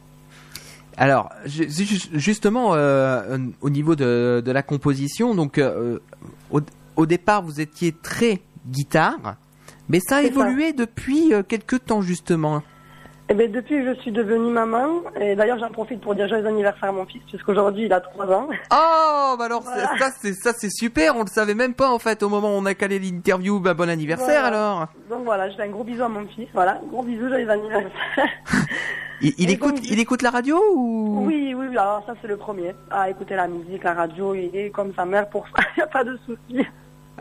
Alors, 0.99 1.31
ju- 1.45 1.69
ju- 1.69 2.09
justement, 2.15 2.71
euh, 2.75 3.39
au 3.61 3.71
niveau 3.71 3.97
de, 3.97 4.43
de 4.45 4.53
la 4.53 4.63
composition, 4.63 5.35
donc 5.35 5.59
euh, 5.59 5.99
au, 6.51 6.61
au 6.97 7.07
départ, 7.07 7.43
vous 7.43 7.61
étiez 7.61 7.93
très 7.93 8.41
guitare, 8.67 9.37
mais 9.89 10.01
ça 10.01 10.17
a 10.17 10.21
ça. 10.23 10.27
évolué 10.27 10.73
depuis 10.73 11.35
euh, 11.35 11.43
quelques 11.43 11.85
temps 11.85 12.01
justement. 12.01 12.63
Eh 13.29 13.35
ben, 13.35 13.51
depuis 13.51 13.75
que 13.83 13.93
je 13.95 14.01
suis 14.03 14.13
devenue 14.13 14.51
maman, 14.53 15.03
et 15.21 15.35
d'ailleurs 15.35 15.59
j'en 15.59 15.69
profite 15.71 16.01
pour 16.01 16.15
dire 16.15 16.29
joyeux 16.29 16.47
anniversaire 16.47 16.91
à 16.91 16.93
mon 16.93 17.05
fils, 17.07 17.21
puisqu'aujourd'hui 17.29 17.87
il 17.87 17.93
a 17.93 18.01
3 18.01 18.27
ans. 18.33 18.49
Oh, 18.73 19.35
bah 19.37 19.45
alors 19.47 19.63
Voilà. 19.63 19.91
ça 19.99 20.11
c'est 20.21 20.33
ça 20.33 20.53
c'est 20.57 20.71
super, 20.71 21.17
on 21.17 21.23
le 21.23 21.27
savait 21.27 21.55
même 21.57 21.75
pas 21.75 21.91
en 21.91 21.99
fait 21.99 22.23
au 22.23 22.29
moment 22.29 22.49
où 22.57 22.59
on 22.61 22.65
a 22.67 22.75
calé 22.75 23.01
l'interview. 23.01 23.59
Bah 23.59 23.75
bon 23.75 23.89
anniversaire 23.91 24.43
Voilà. 24.43 24.47
alors. 24.47 24.87
Donc 25.11 25.25
voilà, 25.25 25.51
je 25.51 25.57
fais 25.57 25.65
un 25.65 25.71
gros 25.71 25.83
bisou 25.85 26.05
à 26.05 26.09
mon 26.09 26.25
fils. 26.29 26.47
Voilà, 26.55 26.81
gros 26.89 27.03
bisou, 27.03 27.29
joyeux 27.29 27.51
anniversaire. 27.51 27.91
Il, 29.21 29.51
écoute 29.51 29.79
il 29.85 29.99
écoute 29.99 30.23
la 30.23 30.31
radio 30.31 30.59
ou? 30.75 31.25
Oui, 31.27 31.55
oui, 31.55 31.67
oui, 31.69 31.79
alors 31.79 32.03
ça 32.07 32.15
c'est 32.21 32.29
le 32.29 32.37
premier. 32.37 32.75
À 32.91 33.09
écouter 33.11 33.35
la 33.35 33.49
musique, 33.49 33.83
la 33.85 33.95
radio, 33.95 34.35
il 34.35 34.55
est 34.55 34.71
comme 34.71 34.93
sa 34.95 35.05
mère 35.05 35.29
pour 35.29 35.47
ça, 35.49 35.63
il 35.77 35.79
n'y 35.79 35.83
a 35.83 35.87
pas 35.87 36.05
de 36.05 36.19
souci. 36.27 36.67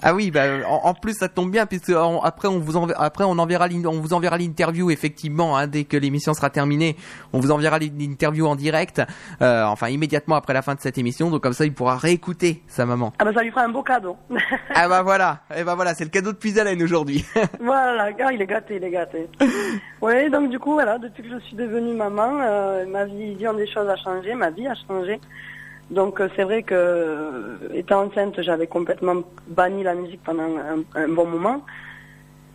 Ah 0.02 0.14
oui, 0.14 0.32
bah 0.32 0.44
en, 0.68 0.90
en 0.90 0.94
plus 0.94 1.14
ça 1.14 1.28
tombe 1.30 1.52
bien 1.52 1.66
puisque 1.66 1.90
on- 1.90 2.22
après 2.22 2.48
on 2.48 2.60
vous 2.60 2.76
enver- 2.78 2.96
après 2.98 3.24
on 3.24 3.38
enverra 3.40 3.68
on 3.86 4.00
vous 4.00 4.14
enverra 4.14 4.38
l'interview 4.38 4.90
effectivement 4.92 5.58
hein, 5.58 5.68
dès 5.68 5.84
que 5.86 5.98
l'émission 5.98 6.34
sera 6.34 6.50
terminée, 6.50 6.96
on 7.34 7.40
vous 7.40 7.52
enverra 7.52 7.80
l'in- 7.80 7.90
l'interview 7.98 8.46
en 8.48 8.56
direct, 8.56 9.02
euh, 9.42 9.64
enfin 9.66 9.90
immédiatement 9.90 10.36
après 10.36 10.54
la 10.54 10.62
fin 10.62 10.76
de 10.76 10.80
cette 10.82 10.98
émission, 10.98 11.30
donc 11.30 11.42
comme 11.44 11.54
ça 11.54 11.66
il 11.66 11.74
pourra 11.74 11.98
réécouter 11.98 12.64
sa 12.68 12.86
maman. 12.86 13.14
Ah 13.20 13.26
ben 13.26 13.34
ça 13.34 13.42
lui 13.44 13.52
fera 13.52 13.64
un 13.64 13.70
beau 13.70 13.84
cadeau. 13.84 14.18
ah 14.76 14.88
bah 14.90 15.02
voilà, 15.02 15.40
et 15.56 15.64
bah 15.64 15.76
voilà, 15.76 15.94
c'est 15.94 16.04
le 16.04 16.10
cadeau 16.10 16.32
de 16.32 16.38
Puisalène 16.38 16.82
aujourd'hui. 16.84 17.26
voilà, 17.60 18.10
ah, 18.24 18.32
il 18.34 18.42
est 18.42 18.48
gâté, 18.48 18.76
il 18.78 18.84
est 18.84 18.92
gâté. 18.92 19.30
Oui, 20.02 20.30
donc 20.30 20.50
du 20.50 20.60
coup, 20.60 20.74
voilà, 20.74 20.98
depuis 21.00 21.24
que 21.24 21.30
je 21.30 21.40
suis 21.46 21.56
devenue 21.56 21.94
maman, 21.96 22.40
euh, 22.42 22.86
ma 22.86 23.06
vision 23.06 23.54
des 23.54 23.68
choses 23.68 23.88
a 23.90 23.96
changé, 23.98 24.34
ma 24.36 24.50
vie 24.52 24.68
a 24.68 24.76
changé. 24.88 25.20
Donc 25.92 26.20
euh, 26.20 26.30
c'est 26.36 26.44
vrai 26.44 26.64
que 26.64 26.74
euh, 26.74 27.58
étant 27.74 28.04
enceinte, 28.06 28.42
j'avais 28.42 28.68
complètement 28.68 29.22
banni 29.48 29.84
la 29.84 29.94
musique 29.94 30.24
pendant 30.24 30.44
un, 30.96 31.08
bon 31.08 31.26
moment. 31.26 31.62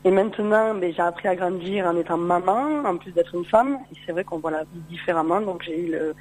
Et 0.05 0.11
maintenant, 0.11 0.75
ben, 0.75 0.93
j'ai 0.93 1.03
appris 1.03 1.29
à 1.29 1.37
grandir 1.37 1.87
en 1.87 1.97
étant 1.97 2.17
maman, 2.17 2.83
en 2.85 2.97
plus 2.97 3.13
d'être 3.13 3.35
une 3.35 3.45
femme. 3.45 3.79
Et 3.93 3.97
c'est 4.05 4.13
vrai 4.13 4.25
qu'on 4.25 4.39
voit 4.39 4.51
la 4.51 4.65
vie 4.65 4.81
différemment. 4.89 5.41
Donc 5.41 5.63
j'ai 5.63 5.79
eu 5.79 5.93
le- 5.93 6.15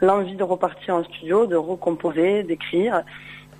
l'envie 0.00 0.34
de 0.34 0.42
repartir 0.42 0.96
en 0.96 1.04
studio, 1.04 1.46
de 1.46 1.56
recomposer, 1.56 2.42
d'écrire 2.42 3.02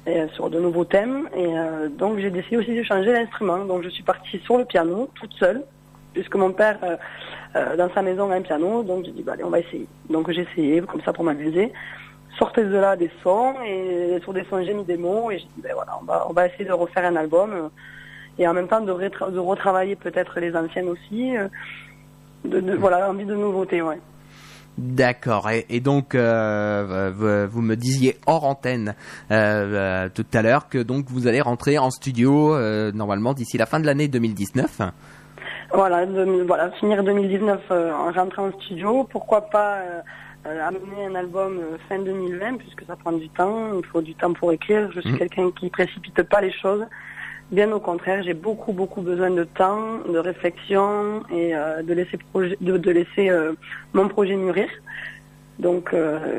euh, 0.09 0.27
sur 0.35 0.51
de 0.51 0.59
nouveaux 0.59 0.85
thèmes. 0.85 1.29
Et 1.37 1.47
donc 1.91 2.19
j'ai 2.19 2.31
décidé 2.31 2.57
aussi 2.57 2.75
de 2.75 2.83
changer 2.83 3.13
l'instrument. 3.13 3.65
Donc 3.65 3.83
je 3.85 3.89
suis 3.89 4.03
partie 4.03 4.39
sur 4.41 4.59
le 4.59 4.65
piano, 4.65 5.09
toute 5.15 5.33
seule, 5.35 5.63
puisque 6.13 6.35
mon 6.35 6.53
père, 6.53 6.79
dans 7.55 7.91
sa 7.95 8.03
maison, 8.03 8.31
a 8.31 8.35
un 8.35 8.43
piano. 8.43 8.83
Donc 8.83 9.05
j'ai 9.05 9.13
dit, 9.13 9.23
bah, 9.23 9.33
allez, 9.35 9.45
on 9.45 9.51
va 9.51 9.61
essayer. 9.61 9.87
Donc 10.11 10.31
j'ai 10.31 10.43
essayé, 10.43 10.81
comme 10.81 11.03
ça 11.03 11.13
pour 11.13 11.25
m'amuser. 11.25 11.73
Sortez 12.39 12.65
de 12.65 12.77
là 12.77 12.97
des 12.97 13.11
sons, 13.23 13.55
et 13.67 14.19
sur 14.23 14.33
des 14.35 14.45
sons 14.45 14.63
j'ai 14.63 14.75
mis 14.75 14.85
des 14.85 14.97
mots, 14.97 15.31
et 15.31 15.39
j'ai 15.39 15.45
dit, 15.45 15.63
ben 15.63 15.73
voilà, 15.75 15.93
on 16.01 16.05
va, 16.05 16.27
on 16.29 16.33
va 16.33 16.47
essayer 16.47 16.65
de 16.67 16.73
refaire 16.73 17.05
un 17.05 17.17
album. 17.17 17.51
euh, 17.53 17.69
et 18.39 18.47
en 18.47 18.53
même 18.53 18.69
temps 18.69 18.83
de, 18.83 18.93
retra- 18.93 19.33
de 19.33 19.39
retravailler 19.39 19.97
peut-être 19.97 20.39
les 20.41 20.55
anciennes 20.55 20.89
aussi. 20.91 21.37
euh, 21.37 21.49
de, 22.45 22.75
voilà, 22.77 23.09
envie 23.11 23.25
de 23.25 23.35
nouveautés, 23.35 23.81
ouais. 23.81 23.99
D'accord. 24.77 25.49
Et, 25.71 25.81
donc, 25.81 26.15
euh, 26.15 27.11
vous, 27.51 27.63
me 27.63 27.77
disiez 27.77 28.19
hors 28.27 28.45
antenne 28.45 28.95
tout 29.31 29.35
à 29.35 30.43
l'heure 30.43 30.69
que 30.69 30.77
donc 30.77 31.07
vous 31.09 31.27
allez 31.27 31.41
rentrer 31.41 31.79
en 31.79 31.91
studio 31.91 32.55
normalement 32.93 33.33
d'ici 33.33 33.57
la 33.57 33.65
fin 33.65 33.81
de 33.81 33.87
l'année 33.87 34.07
2019. 34.07 34.83
Voilà, 35.73 36.07
de- 36.07 36.43
voilà, 36.47 36.71
finir 36.73 37.03
2019 37.03 37.61
euh, 37.71 37.93
en 37.93 38.13
rentrant 38.13 38.47
en 38.49 38.61
studio. 38.61 39.05
Pourquoi 39.05 39.43
pas 39.43 39.79
euh, 39.79 40.01
euh, 40.47 40.69
amener 40.69 41.07
un 41.11 41.15
album 41.17 41.61
fin 41.89 41.99
2020, 41.99 42.59
puisque 42.59 42.85
ça 42.87 42.95
prend 42.97 43.13
du 43.13 43.29
temps. 43.31 43.71
Il 43.79 43.85
faut 43.87 44.01
du 44.01 44.15
temps 44.15 44.33
pour 44.33 44.53
écrire. 44.53 44.91
Je 44.93 45.01
suis 45.01 45.13
Mhm. 45.13 45.19
quelqu'un 45.19 45.51
qui 45.51 45.69
précipite 45.71 46.23
pas 46.23 46.41
les 46.41 46.53
choses. 46.53 46.85
Bien 47.51 47.71
au 47.73 47.81
contraire, 47.81 48.23
j'ai 48.25 48.35
beaucoup 48.35 48.73
beaucoup 48.73 49.03
besoin 49.03 49.31
de 49.31 49.45
temps, 49.45 49.99
de 50.09 50.19
réflexion 50.19 51.23
et 51.33 51.53
de 51.53 51.93
laisser 51.95 52.19
de, 52.35 52.77
de 52.77 52.91
laisser 52.91 53.31
mon 53.93 54.09
projet 54.09 54.35
mûrir. 54.35 54.69
Donc, 55.61 55.95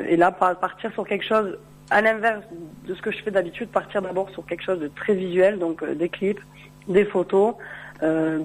et 0.06 0.16
là, 0.16 0.30
par- 0.32 0.58
partir 0.60 0.92
sur 0.92 1.06
quelque 1.06 1.24
chose 1.24 1.58
à 1.90 2.02
l'inverse 2.02 2.44
de 2.86 2.94
ce 2.94 3.00
que 3.00 3.10
je 3.10 3.22
fais 3.22 3.30
d'habitude, 3.30 3.70
partir 3.70 4.02
d'abord 4.02 4.28
sur 4.30 4.44
quelque 4.44 4.62
chose 4.62 4.80
de 4.80 4.88
très 4.88 5.14
visuel, 5.14 5.58
donc 5.58 5.82
des 5.82 6.10
clips, 6.10 6.40
des 6.88 7.06
photos, 7.06 7.54
euh, 8.02 8.40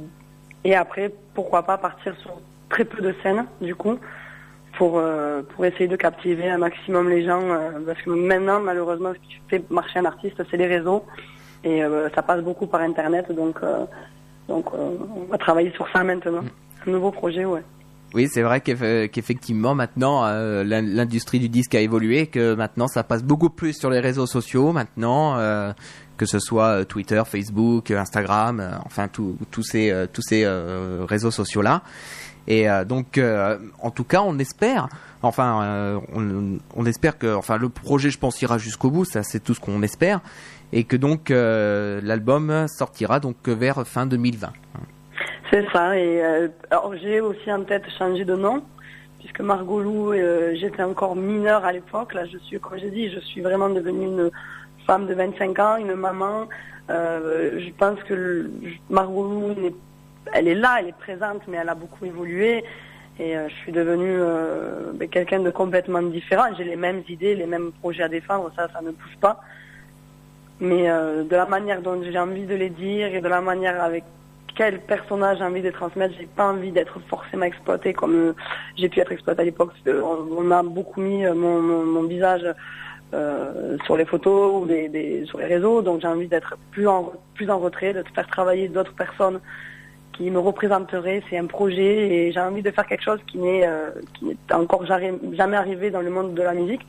et 0.64 0.76
après, 0.76 1.12
pourquoi 1.34 1.64
pas 1.64 1.78
partir 1.78 2.16
sur 2.22 2.32
très 2.70 2.86
peu 2.86 3.02
de 3.02 3.14
scènes, 3.22 3.46
du 3.62 3.76
coup, 3.76 3.98
pour 4.78 4.98
euh, 4.98 5.42
pour 5.56 5.66
essayer 5.66 5.88
de 5.88 5.96
captiver 5.96 6.50
un 6.50 6.58
maximum 6.58 7.10
les 7.10 7.26
gens, 7.26 7.42
euh, 7.44 7.72
parce 7.86 8.02
que 8.02 8.10
maintenant, 8.10 8.60
malheureusement, 8.60 9.12
ce 9.14 9.20
qui 9.20 9.40
fait 9.50 9.64
marcher 9.72 10.00
un 10.00 10.06
artiste, 10.06 10.42
c'est 10.50 10.58
les 10.58 10.68
réseaux, 10.68 11.04
et 11.64 11.84
euh, 11.84 12.10
ça 12.16 12.22
passe 12.24 12.42
beaucoup 12.42 12.68
par 12.68 12.82
Internet, 12.82 13.32
donc 13.32 13.60
donc 14.50 14.74
on 14.74 15.26
va 15.30 15.38
travailler 15.38 15.72
sur 15.72 15.88
ça 15.94 16.04
maintenant. 16.04 16.44
Un 16.86 16.92
nouveau 16.92 17.12
projet, 17.12 17.46
ouais. 17.46 17.62
Oui, 18.16 18.28
c'est 18.30 18.44
vrai 18.44 18.60
qu'eff- 18.60 19.10
qu'effectivement 19.10 19.74
maintenant 19.74 20.24
l'in- 20.24 20.82
l'industrie 20.84 21.40
du 21.40 21.50
disque 21.50 21.74
a 21.76 21.80
évolué, 21.80 22.28
que 22.28 22.54
maintenant 22.54 22.88
ça 22.88 23.04
passe 23.04 23.24
beaucoup 23.24 23.50
plus 23.50 23.74
sur 23.74 23.90
les 23.90 24.00
réseaux 24.02 24.28
sociaux 24.28 24.72
maintenant, 24.72 25.36
que 26.18 26.26
ce 26.26 26.40
soit 26.40 26.80
euh, 26.80 26.84
Twitter, 26.84 27.22
Facebook, 27.26 27.92
euh, 27.92 27.98
Instagram, 27.98 28.60
euh, 28.60 28.72
enfin 28.86 29.08
tous 29.08 29.38
ces 29.64 29.94
tous 30.12 30.22
ces 30.22 30.46
réseaux 31.08 31.32
sociaux 31.32 31.62
là. 31.62 31.82
Et 32.46 32.68
donc, 32.86 33.22
en 33.82 33.92
tout 33.92 34.04
cas, 34.04 34.22
on 34.22 34.38
espère. 34.38 34.90
Enfin, 35.22 36.02
on, 36.14 36.86
espère 36.86 37.18
que, 37.18 37.34
enfin, 37.34 37.58
le 37.58 37.70
projet, 37.70 38.10
je 38.10 38.20
pense, 38.20 38.42
ira 38.42 38.58
jusqu'au 38.58 38.90
bout. 38.90 39.06
Ça, 39.06 39.24
c'est 39.24 39.42
tout 39.42 39.54
ce 39.54 39.62
qu'on 39.62 39.82
espère, 39.82 40.20
et 40.74 40.84
que 40.84 40.98
donc 40.98 41.30
l'album 41.30 42.68
sortira 42.68 43.22
donc 43.22 43.48
vers 43.48 43.88
fin 43.88 44.06
2020. 44.06 44.52
C'est 45.52 45.66
ça. 45.72 45.98
Et 45.98 46.22
alors 46.70 46.94
j'ai 47.02 47.22
aussi 47.22 47.50
en 47.50 47.64
tête 47.64 47.84
changer 47.98 48.26
de 48.26 48.36
nom, 48.36 48.62
puisque 49.20 49.40
Margot 49.40 49.80
Lou, 49.80 50.14
j'étais 50.60 50.84
encore 50.84 51.16
mineure 51.16 51.64
à 51.64 51.72
l'époque. 51.72 52.14
Là, 52.14 52.26
je 52.26 52.38
suis, 52.40 52.60
comme 52.60 52.78
j'ai 52.78 52.92
dit, 52.92 53.10
je 53.10 53.22
suis 53.22 53.40
vraiment 53.40 53.70
devenue 53.70 54.08
une 54.08 54.32
femme 54.86 55.08
de 55.08 55.14
25 55.14 55.60
ans, 55.60 55.78
une 55.78 55.96
maman. 55.96 56.48
Euh, 56.90 57.60
je 57.60 57.72
pense 57.72 58.02
que 58.04 58.14
le- 58.14 58.52
elle 60.34 60.48
est 60.48 60.56
là, 60.56 60.78
elle 60.80 60.90
est 60.90 60.98
présente, 60.98 61.42
mais 61.48 61.58
elle 61.58 61.70
a 61.70 61.76
beaucoup 61.76 62.06
évolué. 62.06 62.64
Et 63.20 63.38
euh, 63.38 63.48
je 63.48 63.54
suis 63.56 63.72
devenue 63.72 64.16
euh, 64.20 64.92
ben, 64.94 65.08
quelqu'un 65.08 65.40
de 65.40 65.52
complètement 65.52 66.02
différent. 66.02 66.46
J'ai 66.58 66.64
les 66.64 66.76
mêmes 66.76 67.04
idées, 67.08 67.36
les 67.36 67.46
mêmes 67.46 67.72
projets 67.82 68.04
à 68.04 68.10
défendre, 68.10 68.52
ça, 68.56 68.68
ça 68.74 68.82
ne 68.82 68.92
bouge 68.92 69.18
pas. 69.22 69.40
Mais 70.60 70.84
de 70.88 71.36
la 71.36 71.46
manière 71.46 71.82
dont 71.82 72.02
j'ai 72.02 72.18
envie 72.18 72.46
de 72.46 72.56
les 72.56 72.70
dire 72.70 73.14
et 73.14 73.20
de 73.22 73.28
la 73.28 73.42
manière 73.42 73.84
avec 73.84 74.04
quel 74.56 74.80
personnage 74.80 75.40
j'ai 75.40 75.44
envie 75.44 75.62
de 75.64 75.72
transmettre, 75.72 76.14
j'ai 76.18 76.28
pas 76.28 76.48
envie 76.52 76.72
d'être 76.72 77.00
forcément 77.10 77.44
exploitée 77.44 77.92
comme 77.92 78.34
j'ai 78.78 78.88
pu 78.88 79.00
être 79.02 79.12
exploitée 79.12 79.42
à 79.42 79.46
l'époque. 79.46 79.72
On, 79.88 80.28
on 80.38 80.52
a 80.52 80.64
beaucoup 80.64 81.02
mis 81.02 81.26
mon 81.26 82.04
visage 82.04 82.46
euh, 83.14 83.78
sur 83.86 83.96
les 83.96 84.06
photos 84.06 84.64
ou 84.64 84.68
sur 85.26 85.38
les 85.38 85.46
réseaux, 85.46 85.82
donc 85.82 86.02
j'ai 86.02 86.08
envie 86.08 86.28
d'être 86.28 86.58
plus 86.72 86.88
en, 86.88 87.12
retrait, 87.60 87.94
de 87.94 88.04
faire 88.16 88.28
travailler 88.28 88.68
d'autres 88.70 88.94
personnes 88.94 89.40
qui 90.14 90.32
me 90.32 90.40
représenteraient. 90.40 91.22
C'est 91.30 91.38
un 91.38 91.46
projet 91.46 92.08
et 92.08 92.32
j'ai 92.32 92.40
envie 92.40 92.64
de 92.64 92.72
faire 92.72 92.88
quelque 92.88 93.04
chose 93.04 93.20
qui 93.28 93.38
n'est 93.38 93.68
euh, 93.68 93.92
encore 94.52 94.86
jamais, 94.86 95.58
arrivé 95.58 95.92
dans 95.92 96.02
le 96.02 96.10
monde 96.10 96.34
de 96.34 96.42
la 96.42 96.54
musique. 96.54 96.82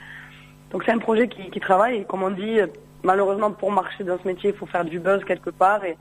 Donc 0.71 0.85
c'est 0.85 0.93
un 0.93 0.99
projet 0.99 1.29
qui, 1.29 1.61
travaille 1.61 1.99
et 1.99 2.05
comme 2.05 2.23
on 2.23 2.31
dit, 2.31 2.59
malheureusement 3.03 3.51
pour 3.51 3.71
marcher 3.71 4.03
dans 4.03 4.19
ce 4.19 4.27
métier, 4.27 4.51
il 4.51 4.57
faut 4.57 4.67
faire 4.67 4.85
du 4.85 4.99
buzz 4.99 5.23
quelque 5.25 5.51
part 5.51 5.85
et 5.85 5.97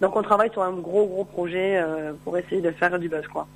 donc 0.00 0.16
on 0.16 0.22
travaille 0.22 0.50
sur 0.52 0.62
un 0.62 0.72
gros 0.72 1.06
gros 1.06 1.24
projet 1.24 1.76
euh, 1.76 2.12
pour 2.24 2.36
essayer 2.38 2.60
de 2.60 2.70
faire 2.70 2.98
du 2.98 3.08
buzz 3.08 3.26
quoi. 3.28 3.46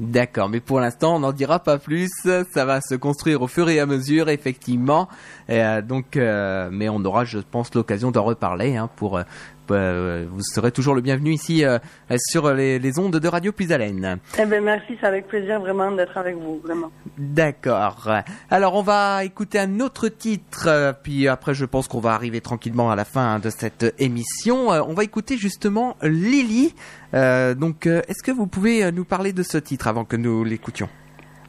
D'accord, 0.00 0.48
mais 0.48 0.58
pour 0.58 0.80
l'instant, 0.80 1.14
on 1.14 1.18
n'en 1.20 1.32
dira 1.32 1.60
pas 1.60 1.78
plus. 1.78 2.10
Ça 2.24 2.64
va 2.64 2.80
se 2.80 2.96
construire 2.96 3.42
au 3.42 3.46
fur 3.46 3.68
et 3.68 3.78
à 3.78 3.86
mesure, 3.86 4.28
effectivement. 4.28 5.08
Euh, 5.50 5.82
donc, 5.82 6.16
euh, 6.16 6.68
mais 6.72 6.88
on 6.88 7.04
aura, 7.04 7.24
je 7.24 7.38
pense, 7.38 7.72
l'occasion 7.74 8.10
d'en 8.10 8.24
reparler. 8.24 8.76
Hein, 8.76 8.90
pour, 8.96 9.20
euh, 9.70 10.26
vous 10.30 10.42
serez 10.42 10.72
toujours 10.72 10.94
le 10.94 11.00
bienvenu 11.00 11.32
ici 11.32 11.64
euh, 11.64 11.78
sur 12.18 12.52
les, 12.52 12.78
les 12.78 12.98
ondes 12.98 13.16
de 13.16 13.28
Radio 13.28 13.52
Puisalène. 13.52 14.18
Eh 14.38 14.46
ben 14.46 14.62
merci, 14.62 14.96
c'est 15.00 15.06
avec 15.06 15.26
plaisir 15.26 15.60
vraiment 15.60 15.90
d'être 15.92 16.16
avec 16.16 16.36
vous, 16.36 16.60
vraiment. 16.62 16.90
D'accord. 17.18 18.10
Alors, 18.50 18.74
on 18.74 18.82
va 18.82 19.24
écouter 19.24 19.58
un 19.58 19.80
autre 19.80 20.08
titre, 20.08 20.66
euh, 20.68 20.92
puis 20.92 21.28
après, 21.28 21.54
je 21.54 21.64
pense 21.64 21.88
qu'on 21.88 22.00
va 22.00 22.12
arriver 22.12 22.40
tranquillement 22.40 22.90
à 22.90 22.96
la 22.96 23.04
fin 23.04 23.38
de 23.38 23.50
cette 23.50 23.94
émission. 23.98 24.68
On 24.68 24.94
va 24.94 25.04
écouter 25.04 25.36
justement 25.36 25.96
Lily. 26.02 26.74
Euh, 27.14 27.54
donc, 27.54 27.86
est-ce 27.86 28.22
que 28.22 28.32
vous 28.32 28.46
pouvez 28.46 28.90
nous 28.92 29.04
parler 29.04 29.32
de 29.32 29.42
ce 29.42 29.58
titre 29.58 29.88
avant 29.88 30.04
que 30.04 30.16
nous 30.16 30.44
l'écoutions? 30.44 30.88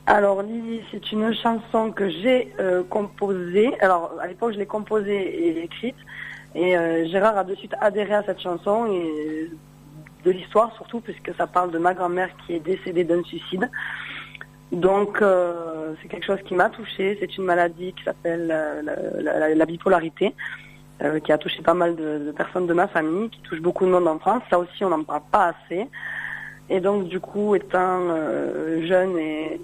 Alors 0.07 0.43
Lily, 0.43 0.81
c'est 0.91 1.11
une 1.11 1.33
chanson 1.33 1.91
que 1.91 2.07
j'ai 2.09 2.53
euh, 2.59 2.83
composée. 2.83 3.71
Alors 3.79 4.13
à 4.21 4.27
l'époque, 4.27 4.53
je 4.53 4.59
l'ai 4.59 4.67
composée 4.67 5.47
et 5.47 5.63
écrite. 5.63 5.95
Et 6.55 6.77
euh, 6.77 7.05
Gérard 7.07 7.37
a 7.37 7.43
de 7.43 7.53
suite 7.55 7.75
adhéré 7.81 8.13
à 8.13 8.23
cette 8.23 8.39
chanson 8.39 8.87
et 8.87 9.51
de 10.23 10.31
l'histoire 10.31 10.73
surtout, 10.75 11.01
puisque 11.01 11.35
ça 11.37 11.47
parle 11.47 11.69
de 11.71 11.77
ma 11.77 11.93
grand-mère 11.93 12.29
qui 12.45 12.53
est 12.55 12.59
décédée 12.59 13.03
d'un 13.03 13.21
suicide. 13.23 13.69
Donc 14.71 15.21
euh, 15.21 15.93
c'est 16.01 16.07
quelque 16.07 16.25
chose 16.25 16.41
qui 16.45 16.55
m'a 16.55 16.69
touchée. 16.69 17.17
C'est 17.19 17.37
une 17.37 17.43
maladie 17.43 17.93
qui 17.93 18.03
s'appelle 18.03 18.49
euh, 18.51 18.81
la, 19.21 19.39
la- 19.39 19.55
la 19.55 19.65
bipolarité, 19.65 20.33
qui 21.25 21.31
a 21.33 21.37
touché 21.37 21.61
pas 21.61 21.73
mal 21.73 21.97
de, 21.97 22.31
personnes 22.31 22.67
de 22.67 22.73
ma 22.73 22.87
famille, 22.87 23.29
qui 23.29 23.41
touche 23.41 23.59
beaucoup 23.59 23.85
de 23.85 23.91
monde 23.91 24.07
en 24.07 24.17
France. 24.17 24.41
Ça 24.49 24.57
aussi, 24.57 24.83
on 24.85 24.89
n'en 24.89 25.03
parle 25.03 25.23
pas 25.29 25.53
assez. 25.53 25.87
Et 26.69 26.79
donc 26.79 27.09
du 27.09 27.19
coup, 27.19 27.53
étant 27.53 27.99
jeune 28.81 29.17
et, 29.17 29.59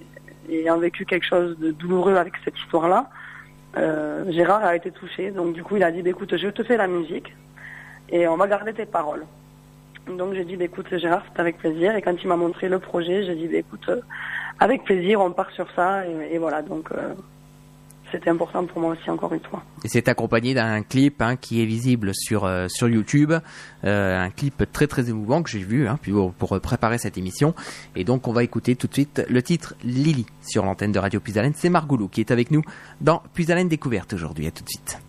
ayant 0.50 0.78
vécu 0.78 1.06
quelque 1.06 1.26
chose 1.26 1.58
de 1.58 1.72
douloureux 1.72 2.18
avec 2.18 2.34
cette 2.44 2.58
histoire-là, 2.60 3.10
Gérard 3.76 4.64
a 4.64 4.76
été 4.76 4.92
touché. 4.92 5.32
Donc 5.32 5.54
du 5.54 5.64
coup, 5.64 5.78
il 5.78 5.84
a 5.84 5.92
dit, 5.92 6.02
bah, 6.02 6.10
écoute, 6.10 6.36
je 6.38 6.48
te 6.48 6.64
fais 6.64 6.78
la 6.78 6.88
musique 6.88 7.34
et 8.10 8.28
on 8.28 8.38
va 8.38 8.48
garder 8.48 8.74
tes 8.74 8.86
paroles. 8.86 9.26
Donc 10.08 10.34
j'ai 10.34 10.46
dit, 10.46 10.58
bah, 10.58 10.66
écoute, 10.66 10.96
Gérard, 10.98 11.24
c'est 11.32 11.40
avec 11.40 11.58
plaisir. 11.58 11.96
Et 11.96 12.02
quand 12.02 12.16
il 12.22 12.28
m'a 12.28 12.36
montré 12.36 12.70
le 12.70 12.80
projet, 12.80 13.24
j'ai 13.24 13.36
dit, 13.36 13.48
bah, 13.48 13.58
écoute, 13.58 13.88
euh, 13.90 14.02
avec 14.60 14.84
plaisir, 14.84 15.22
on 15.22 15.32
part 15.32 15.52
sur 15.52 15.72
ça. 15.72 16.06
Et, 16.08 16.36
et 16.36 16.38
voilà, 16.38 16.62
donc 16.62 16.92
euh, 16.92 17.14
c'était 18.12 18.30
important 18.30 18.66
pour 18.66 18.82
moi 18.82 18.92
aussi, 18.94 19.10
encore 19.10 19.34
une 19.34 19.42
fois. 19.42 19.64
Et 19.84 19.88
c'est 19.88 20.08
accompagné 20.08 20.54
d'un 20.54 20.82
clip 20.84 21.22
hein, 21.22 21.36
qui 21.36 21.62
est 21.62 21.66
visible 21.66 22.12
sur 22.14 22.46
euh, 22.46 22.68
sur 22.70 22.90
YouTube, 22.90 23.34
euh, 23.84 24.20
un 24.20 24.30
clip 24.30 24.64
très 24.72 24.88
très 24.88 25.10
émouvant 25.10 25.44
que 25.44 25.50
j'ai 25.50 25.64
vu 25.64 25.88
hein, 25.88 25.98
pour, 26.04 26.34
pour 26.34 26.60
préparer 26.60 26.98
cette 26.98 27.18
émission. 27.18 27.54
Et 27.96 28.04
donc 28.04 28.28
on 28.28 28.34
va 28.34 28.44
écouter 28.44 28.76
tout 28.76 28.88
de 28.88 28.94
suite 28.94 29.24
le 29.30 29.42
titre 29.42 29.76
Lily 29.84 30.26
sur 30.42 30.66
l'antenne 30.66 30.92
de 30.92 31.00
Radio 31.00 31.20
Puisalène. 31.20 31.54
C'est 31.56 31.70
Margoulou 31.70 32.08
qui 32.08 32.22
est 32.22 32.32
avec 32.32 32.52
nous 32.52 32.62
dans 33.00 33.22
Puisalène 33.34 33.68
Découverte 33.68 34.14
aujourd'hui. 34.14 34.48
À 34.48 34.52
tout 34.52 34.64
de 34.64 34.70
suite. 34.70 35.00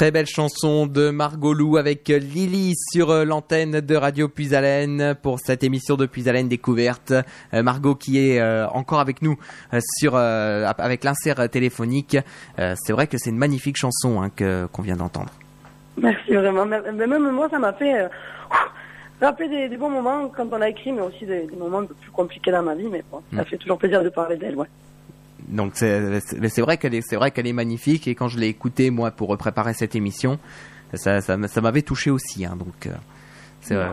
Très 0.00 0.10
belle 0.10 0.24
chanson 0.24 0.86
de 0.86 1.10
Margot 1.10 1.52
Lou 1.52 1.76
avec 1.76 2.08
Lily 2.08 2.72
sur 2.90 3.10
euh, 3.10 3.26
l'antenne 3.26 3.82
de 3.82 3.96
Radio 3.96 4.28
Puisalène 4.28 5.14
pour 5.22 5.40
cette 5.40 5.62
émission 5.62 5.96
de 5.96 6.06
Puisalène 6.06 6.48
découverte. 6.48 7.12
Euh, 7.52 7.62
Margot 7.62 7.94
qui 7.94 8.18
est 8.18 8.40
euh, 8.40 8.66
encore 8.68 9.00
avec 9.00 9.20
nous 9.20 9.38
euh, 9.74 9.80
sur 9.98 10.16
avec 10.16 11.04
l'insert 11.04 11.50
téléphonique. 11.50 12.16
C'est 12.56 12.94
vrai 12.94 13.08
que 13.08 13.18
c'est 13.18 13.28
une 13.28 13.36
magnifique 13.36 13.76
chanson 13.76 14.22
hein, 14.22 14.30
que 14.34 14.64
qu'on 14.72 14.80
vient 14.80 14.96
d'entendre. 14.96 15.28
Merci 15.98 16.32
vraiment. 16.32 16.64
Mais 16.64 17.06
même 17.06 17.30
moi, 17.30 17.50
ça 17.50 17.58
m'a 17.58 17.74
fait 17.74 18.08
rappeler 19.20 19.50
des, 19.50 19.68
des 19.68 19.76
bons 19.76 19.90
moments 19.90 20.30
quand 20.34 20.46
on 20.50 20.62
a 20.62 20.70
écrit, 20.70 20.92
mais 20.92 21.02
aussi 21.02 21.26
des, 21.26 21.42
des 21.46 21.56
moments 21.56 21.80
un 21.80 21.84
peu 21.84 21.94
plus 22.00 22.10
compliqués 22.10 22.52
dans 22.52 22.62
ma 22.62 22.74
vie. 22.74 22.88
Mais 22.90 23.04
bon, 23.12 23.20
ça 23.36 23.42
Mm. 23.42 23.44
fait 23.44 23.58
toujours 23.58 23.76
plaisir 23.76 24.02
de 24.02 24.08
parler 24.08 24.38
d'elle, 24.38 24.56
ouais. 24.56 24.66
Donc 25.50 25.72
c'est 25.74 26.60
vrai 26.60 26.76
qu'elle 26.78 26.94
est 26.94 27.02
c'est 27.02 27.16
vrai 27.16 27.30
qu'elle 27.30 27.46
est 27.46 27.52
magnifique 27.52 28.06
et 28.08 28.14
quand 28.14 28.28
je 28.28 28.38
l'ai 28.38 28.48
écoutée 28.48 28.90
moi 28.90 29.10
pour 29.10 29.36
préparer 29.36 29.74
cette 29.74 29.94
émission, 29.94 30.38
ça 30.94 31.20
ça, 31.20 31.36
m'avait 31.60 31.82
touché 31.82 32.10
aussi. 32.10 32.44
Hein, 32.44 32.56
donc 32.56 32.86
euh, 32.86 32.90
c'est 33.60 33.74
euh, 33.74 33.88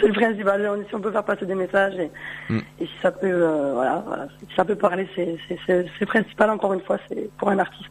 C'est 0.00 0.08
le 0.08 0.12
principal. 0.12 0.68
On- 0.68 0.86
Si 0.88 0.94
on 0.94 1.00
peut 1.00 1.10
faire 1.12 1.24
passer 1.24 1.46
des 1.46 1.54
messages 1.54 1.94
et, 1.94 2.10
Mm. 2.50 2.58
et 2.80 2.86
si 2.86 2.92
ça 3.00 3.10
peut, 3.10 3.26
euh, 3.26 3.72
voilà, 3.74 4.04
voilà, 4.06 4.28
si 4.40 4.46
ça 4.54 4.64
peut 4.64 4.76
parler, 4.76 5.08
c'est 5.16 5.36
c'est- 5.48 5.58
c'est- 5.66 5.86
c'est 5.98 6.06
principal. 6.06 6.50
Encore 6.50 6.74
une 6.74 6.82
fois, 6.82 6.98
c'est 7.08 7.30
pour 7.38 7.48
un 7.48 7.58
artiste. 7.58 7.90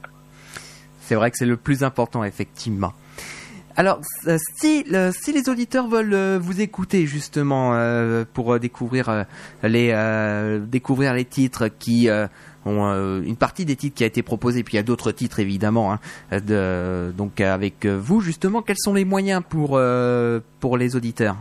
C'est 1.02 1.16
vrai 1.16 1.32
que 1.32 1.38
c'est 1.38 1.46
le 1.48 1.58
plus 1.58 1.84
important, 1.84 2.24
effectivement. 2.24 2.94
Alors, 3.78 4.00
si, 4.60 4.84
le- 4.90 5.12
si 5.12 5.34
les 5.34 5.50
auditeurs 5.50 5.88
veulent 5.88 6.38
vous 6.38 6.62
écouter 6.62 7.06
justement 7.08 7.74
euh, 7.74 8.24
pour 8.34 8.58
découvrir 8.60 9.26
les 9.64 9.90
euh, 9.94 10.60
découvrir 10.60 11.14
les 11.14 11.26
titres 11.26 11.68
qui 11.68 12.08
ont 12.66 12.86
euh, 12.86 13.22
une 13.22 13.36
partie 13.36 13.66
des 13.66 13.76
titres 13.76 13.96
qui 13.96 14.04
a 14.04 14.08
été 14.08 14.24
proposée, 14.24 14.64
puis 14.64 14.74
il 14.74 14.78
y 14.78 14.80
a 14.80 14.84
d'autres 14.84 15.12
titres 15.12 15.40
évidemment. 15.40 15.94
Hein, 15.94 16.00
de, 16.32 17.12
donc 17.12 17.42
avec 17.42 17.86
vous 17.86 18.22
justement, 18.22 18.62
quels 18.62 18.78
sont 18.78 18.94
les 18.94 19.06
moyens 19.06 19.42
pour 19.48 19.72
euh, 19.74 20.40
pour 20.60 20.78
les 20.78 20.96
auditeurs? 20.96 21.36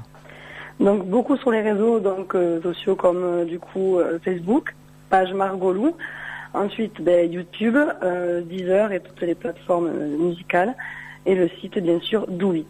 Donc 0.80 1.06
beaucoup 1.06 1.36
sur 1.36 1.50
les 1.50 1.60
réseaux 1.60 2.00
donc 2.00 2.34
euh, 2.34 2.60
sociaux 2.62 2.96
comme 2.96 3.44
du 3.46 3.58
coup 3.58 3.98
Facebook, 4.24 4.74
page 5.10 5.32
Margolou. 5.32 5.96
Ensuite 6.52 7.00
ben, 7.00 7.32
YouTube, 7.32 7.76
Deezer 8.48 8.92
et 8.92 9.00
toutes 9.00 9.22
les 9.22 9.34
plateformes 9.34 9.90
musicales. 9.90 10.74
Et 11.26 11.34
le 11.34 11.48
site 11.60 11.78
bien 11.78 11.98
sûr 12.00 12.26
Do 12.28 12.52
It, 12.52 12.68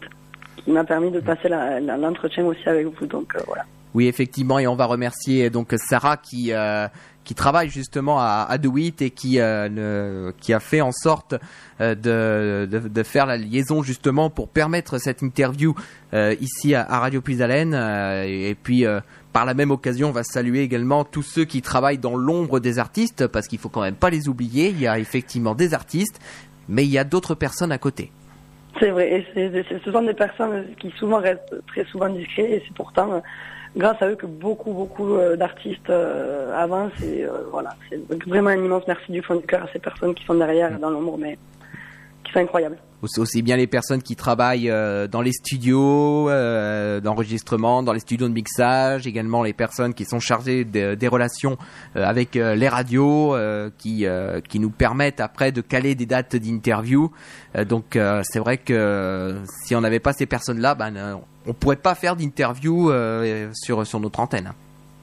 qui 0.63 0.71
m'a 0.71 0.85
permis 0.85 1.11
de 1.11 1.19
passer 1.19 1.49
l'entretien 1.49 2.45
aussi 2.45 2.67
avec 2.67 2.87
vous. 2.87 3.05
Donc 3.05 3.35
voilà. 3.45 3.65
Oui, 3.95 4.07
effectivement, 4.09 4.59
et 4.59 4.67
on 4.67 4.75
va 4.75 4.87
remercier 4.87 5.49
donc 5.49 5.73
Sarah 5.77 6.17
qui 6.17 6.51
euh, 6.51 6.85
qui 7.25 7.35
travaille 7.35 7.69
justement 7.69 8.19
à, 8.19 8.45
à 8.47 8.57
Do 8.57 8.77
It 8.77 9.01
et 9.01 9.09
qui 9.09 9.39
euh, 9.39 10.31
qui 10.39 10.53
a 10.53 10.61
fait 10.61 10.79
en 10.79 10.93
sorte 10.93 11.35
euh, 11.81 11.95
de, 11.95 12.87
de 12.87 13.03
faire 13.03 13.25
la 13.25 13.35
liaison 13.35 13.83
justement 13.83 14.29
pour 14.29 14.47
permettre 14.47 14.99
cette 14.99 15.21
interview 15.21 15.75
euh, 16.13 16.35
ici 16.39 16.75
à, 16.75 16.85
Radio 16.85 17.19
Puisalène 17.21 17.73
et, 17.73 18.51
et 18.51 18.55
puis 18.55 18.85
par 19.33 19.45
la 19.45 19.53
même 19.53 19.71
occasion, 19.71 20.09
on 20.09 20.13
va 20.13 20.23
saluer 20.23 20.61
également 20.61 21.03
tous 21.03 21.23
ceux 21.23 21.43
qui 21.43 21.61
travaillent 21.61 21.97
dans 21.97 22.15
l'ombre 22.15 22.61
des 22.61 22.79
artistes 22.79 23.27
parce 23.27 23.47
qu'il 23.47 23.59
faut 23.59 23.69
quand 23.69 23.81
même 23.81 23.95
pas 23.95 24.09
les 24.09 24.29
oublier. 24.29 24.69
Il 24.69 24.79
y 24.79 24.87
a 24.87 24.97
effectivement 24.97 25.55
des 25.55 25.73
artistes, 25.73 26.21
mais 26.69 26.85
il 26.85 26.91
y 26.91 26.97
a 26.97 27.03
d'autres 27.03 27.35
personnes 27.35 27.73
à 27.73 27.77
côté. 27.77 28.11
C'est 28.79 28.91
vrai, 28.91 29.11
et 29.11 29.25
c'est, 29.33 29.79
ce 29.83 29.91
sont 29.91 30.01
des 30.03 30.13
personnes 30.13 30.65
qui 30.79 30.91
souvent 30.97 31.19
restent 31.19 31.55
très 31.67 31.85
souvent 31.85 32.09
discrets, 32.09 32.51
et 32.51 32.63
c'est 32.65 32.73
pourtant 32.75 33.21
grâce 33.75 34.01
à 34.01 34.09
eux 34.09 34.15
que 34.15 34.25
beaucoup, 34.25 34.71
beaucoup 34.73 35.15
euh, 35.15 35.35
d'artistes 35.35 35.89
euh, 35.89 36.55
avancent. 36.55 37.01
Et 37.03 37.25
euh, 37.25 37.29
voilà, 37.51 37.75
c'est 37.89 37.99
vraiment 38.27 38.49
un 38.49 38.63
immense 38.63 38.83
merci 38.87 39.11
du 39.11 39.21
fond 39.21 39.35
du 39.35 39.45
cœur 39.45 39.63
à 39.63 39.67
ces 39.73 39.79
personnes 39.79 40.13
qui 40.15 40.23
sont 40.25 40.35
derrière, 40.35 40.79
dans 40.79 40.89
l'ombre, 40.89 41.17
mais 41.17 41.37
qui 42.23 42.31
sont 42.31 42.39
incroyables. 42.39 42.77
aussi, 43.17 43.41
bien 43.43 43.55
les 43.55 43.67
personnes 43.67 44.01
qui 44.01 44.15
travaillent 44.15 44.71
dans 45.11 45.21
les 45.21 45.31
studios 45.31 46.27
d'enregistrement, 47.01 47.83
dans 47.83 47.93
les 47.93 47.99
studios 47.99 48.27
de 48.27 48.33
mixage, 48.33 49.05
également 49.05 49.43
les 49.43 49.53
personnes 49.53 49.93
qui 49.93 50.05
sont 50.05 50.19
chargées 50.19 50.65
de- 50.65 50.95
des 50.95 51.07
relations 51.07 51.57
avec 51.93 52.33
les 52.33 52.67
radios, 52.67 53.35
qui 53.77 54.07
qui 54.49 54.59
nous 54.59 54.71
permettent 54.71 55.19
après 55.21 55.51
de 55.51 55.61
caler 55.61 55.93
des 55.93 56.07
dates 56.07 56.35
d'interview. 56.35 57.11
Donc 57.69 57.95
c'est 58.23 58.39
vrai 58.39 58.57
que 58.57 59.35
si 59.63 59.75
on 59.75 59.81
n'avait 59.81 59.99
pas 59.99 60.13
ces 60.13 60.25
personnes-là, 60.25 60.73
ben 60.73 61.19
on 61.47 61.53
pourrait 61.53 61.75
pas 61.75 61.95
faire 61.95 62.15
d'interview 62.15 62.91
euh, 62.91 63.49
sur 63.53 63.85
sur 63.85 63.99
notre 63.99 64.19
antenne. 64.19 64.51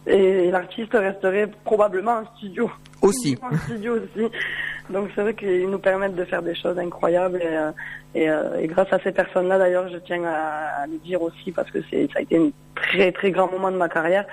Et, 0.07 0.51
l'artiste 0.51 0.93
resterait 0.93 1.49
probablement 1.65 2.19
en 2.19 2.37
studio. 2.37 2.71
Aussi. 3.01 3.39
En 3.43 3.57
studio 3.57 3.95
aussi. 3.95 4.27
Donc 4.91 5.11
c'est 5.15 5.23
vrai 5.23 5.35
qu'ils 5.35 5.71
nous 5.71 5.79
permettent 5.79 6.17
de 6.17 6.25
faire 6.25 6.43
des 6.43 6.55
choses 6.55 6.79
incroyables. 6.79 7.41
Et, 7.41 7.47
euh, 7.47 7.71
et, 8.15 8.29
euh, 8.29 8.61
et 8.61 8.67
grâce 8.67 8.93
à 8.93 8.99
ces 8.99 9.13
personnes-là, 9.13 9.59
d'ailleurs, 9.59 9.89
je 9.89 9.99
tiens 9.99 10.25
à, 10.25 10.83
à 10.83 10.87
le 10.87 10.99
dire 10.99 11.23
aussi, 11.23 11.53
parce 11.53 11.71
que 11.71 11.79
c'est, 11.89 12.09
ça 12.13 12.19
a 12.19 12.23
été 12.23 12.37
un 12.37 12.51
très 12.75 13.13
très 13.13 13.31
grand 13.31 13.51
moment 13.51 13.71
de 13.71 13.77
ma 13.77 13.89
carrière. 13.89 14.27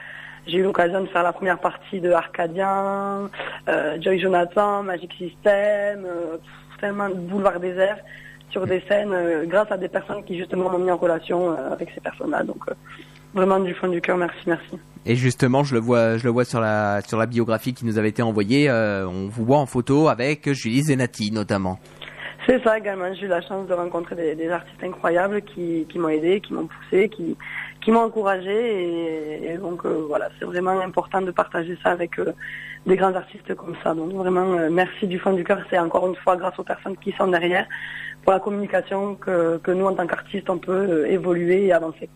J'ai 0.48 0.58
eu 0.58 0.64
l'occasion 0.64 1.02
de 1.02 1.08
faire 1.08 1.24
la 1.24 1.34
première 1.34 1.60
partie 1.60 2.00
de 2.00 2.12
Arcadian, 2.12 3.30
euh, 3.68 4.02
Joy 4.02 4.20
Jonathan, 4.20 4.84
Magic 4.84 5.12
System, 5.14 6.06
euh, 6.06 6.38
tellement 6.80 7.10
de 7.10 7.16
boulevard 7.16 7.60
désert 7.60 7.98
sur 8.50 8.66
des 8.66 8.82
scènes 8.88 9.14
euh, 9.14 9.46
grâce 9.46 9.72
à 9.72 9.78
des 9.78 9.88
personnes 9.88 10.24
qui 10.24 10.38
justement 10.38 10.70
m'ont 10.70 10.80
mis 10.80 10.92
en 10.92 10.98
relation 10.98 11.52
euh, 11.52 11.72
avec 11.72 11.90
ces 11.94 12.02
personnes-là. 12.02 12.44
Donc 12.44 12.58
euh, 12.70 12.74
vraiment 13.34 13.60
du 13.60 13.74
fond 13.74 13.88
du 13.88 14.02
cœur, 14.02 14.18
merci, 14.18 14.40
merci. 14.48 14.78
Et 15.06 15.16
justement, 15.16 15.64
je 15.64 15.76
le 15.76 15.82
vois, 15.82 16.18
je 16.18 16.24
le 16.24 16.30
vois 16.30 16.46
sur 16.46 16.60
la 16.60 17.02
sur 17.02 17.18
la 17.18 17.26
biographie 17.26 17.74
qui 17.74 17.86
nous 17.86 17.98
avait 17.98 18.10
été 18.10 18.22
envoyée. 18.22 18.70
on 18.70 19.28
vous 19.30 19.46
voit 19.46 19.60
en 19.60 19.66
photo 19.66 20.10
avec 20.10 20.52
Julie 20.52 20.82
Zenati 20.82 21.32
notamment. 21.32 21.80
C'est 22.48 22.62
ça 22.64 22.78
également. 22.78 23.14
J'ai 23.14 23.26
eu 23.26 23.30
la 23.30 23.42
chance 23.42 23.68
de 23.68 23.74
rencontrer 23.74 24.16
des, 24.16 24.36
des 24.36 24.50
artistes 24.50 24.84
incroyables 24.84 25.42
qui, 25.42 25.86
qui 25.88 26.00
m'ont 26.00 26.10
aidé, 26.10 26.42
qui 26.42 26.54
m'ont 26.54 26.68
poussé, 26.68 27.10
qui, 27.10 27.38
qui 27.90 27.94
m'ont 27.94 28.02
encouragé. 28.02 29.52
Et, 29.52 29.58
donc 29.58 29.84
euh, 29.84 30.06
voilà, 30.08 30.30
c'est 30.38 30.46
vraiment 30.46 30.80
important 30.80 31.24
de 31.24 31.32
partager 31.32 31.76
ça 31.82 31.90
avec 31.90 32.20
euh, 32.20 32.34
des 32.86 32.96
grands 32.96 33.16
artistes 33.16 33.56
comme 33.56 33.76
ça. 33.84 33.96
Donc 33.96 34.12
vraiment, 34.14 34.54
euh, 34.54 34.70
merci 34.70 35.08
du 35.08 35.18
fond 35.18 35.34
du 35.34 35.44
cœur. 35.44 35.60
C'est 35.72 35.80
encore 35.80 36.06
une 36.08 36.16
fois 36.16 36.36
grâce 36.38 36.60
aux 36.60 36.64
personnes 36.64 36.98
qui 36.98 37.12
sont 37.14 37.28
derrière 37.28 37.66
pour 38.22 38.34
la 38.34 38.40
communication 38.40 39.16
que, 39.16 39.58
que 39.58 39.72
nous, 39.72 39.88
en 39.88 39.96
tant 39.96 40.06
qu'artistes, 40.06 40.52
on 40.52 40.60
peut 40.60 41.08
évoluer 41.08 41.66
et 41.66 41.74
avancer. 41.74 42.10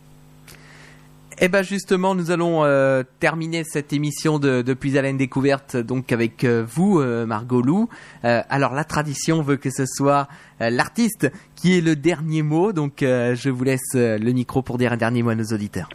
Eh 1.39 1.47
ben 1.47 1.63
justement, 1.63 2.13
nous 2.13 2.31
allons 2.31 2.63
euh, 2.63 3.01
terminer 3.19 3.63
cette 3.63 3.91
émission 3.91 4.37
de, 4.37 4.61
de 4.61 4.73
Puis 4.73 4.97
Haleine 4.97 5.17
découverte 5.17 5.75
donc 5.75 6.11
avec 6.11 6.43
euh, 6.43 6.63
vous, 6.67 6.99
euh, 6.99 7.25
Margot 7.25 7.61
Lou. 7.61 7.89
Euh, 8.23 8.41
alors 8.49 8.73
la 8.73 8.83
tradition 8.83 9.41
veut 9.41 9.57
que 9.57 9.71
ce 9.71 9.85
soit 9.85 10.27
euh, 10.61 10.69
l'artiste 10.69 11.31
qui 11.55 11.77
ait 11.77 11.81
le 11.81 11.95
dernier 11.95 12.43
mot, 12.43 12.71
donc 12.71 13.01
euh, 13.01 13.35
je 13.35 13.49
vous 13.49 13.63
laisse 13.63 13.95
le 13.95 14.31
micro 14.31 14.61
pour 14.61 14.77
dire 14.77 14.93
un 14.93 14.97
dernier 14.97 15.23
mot 15.23 15.31
à 15.31 15.35
nos 15.35 15.45
auditeurs. 15.45 15.89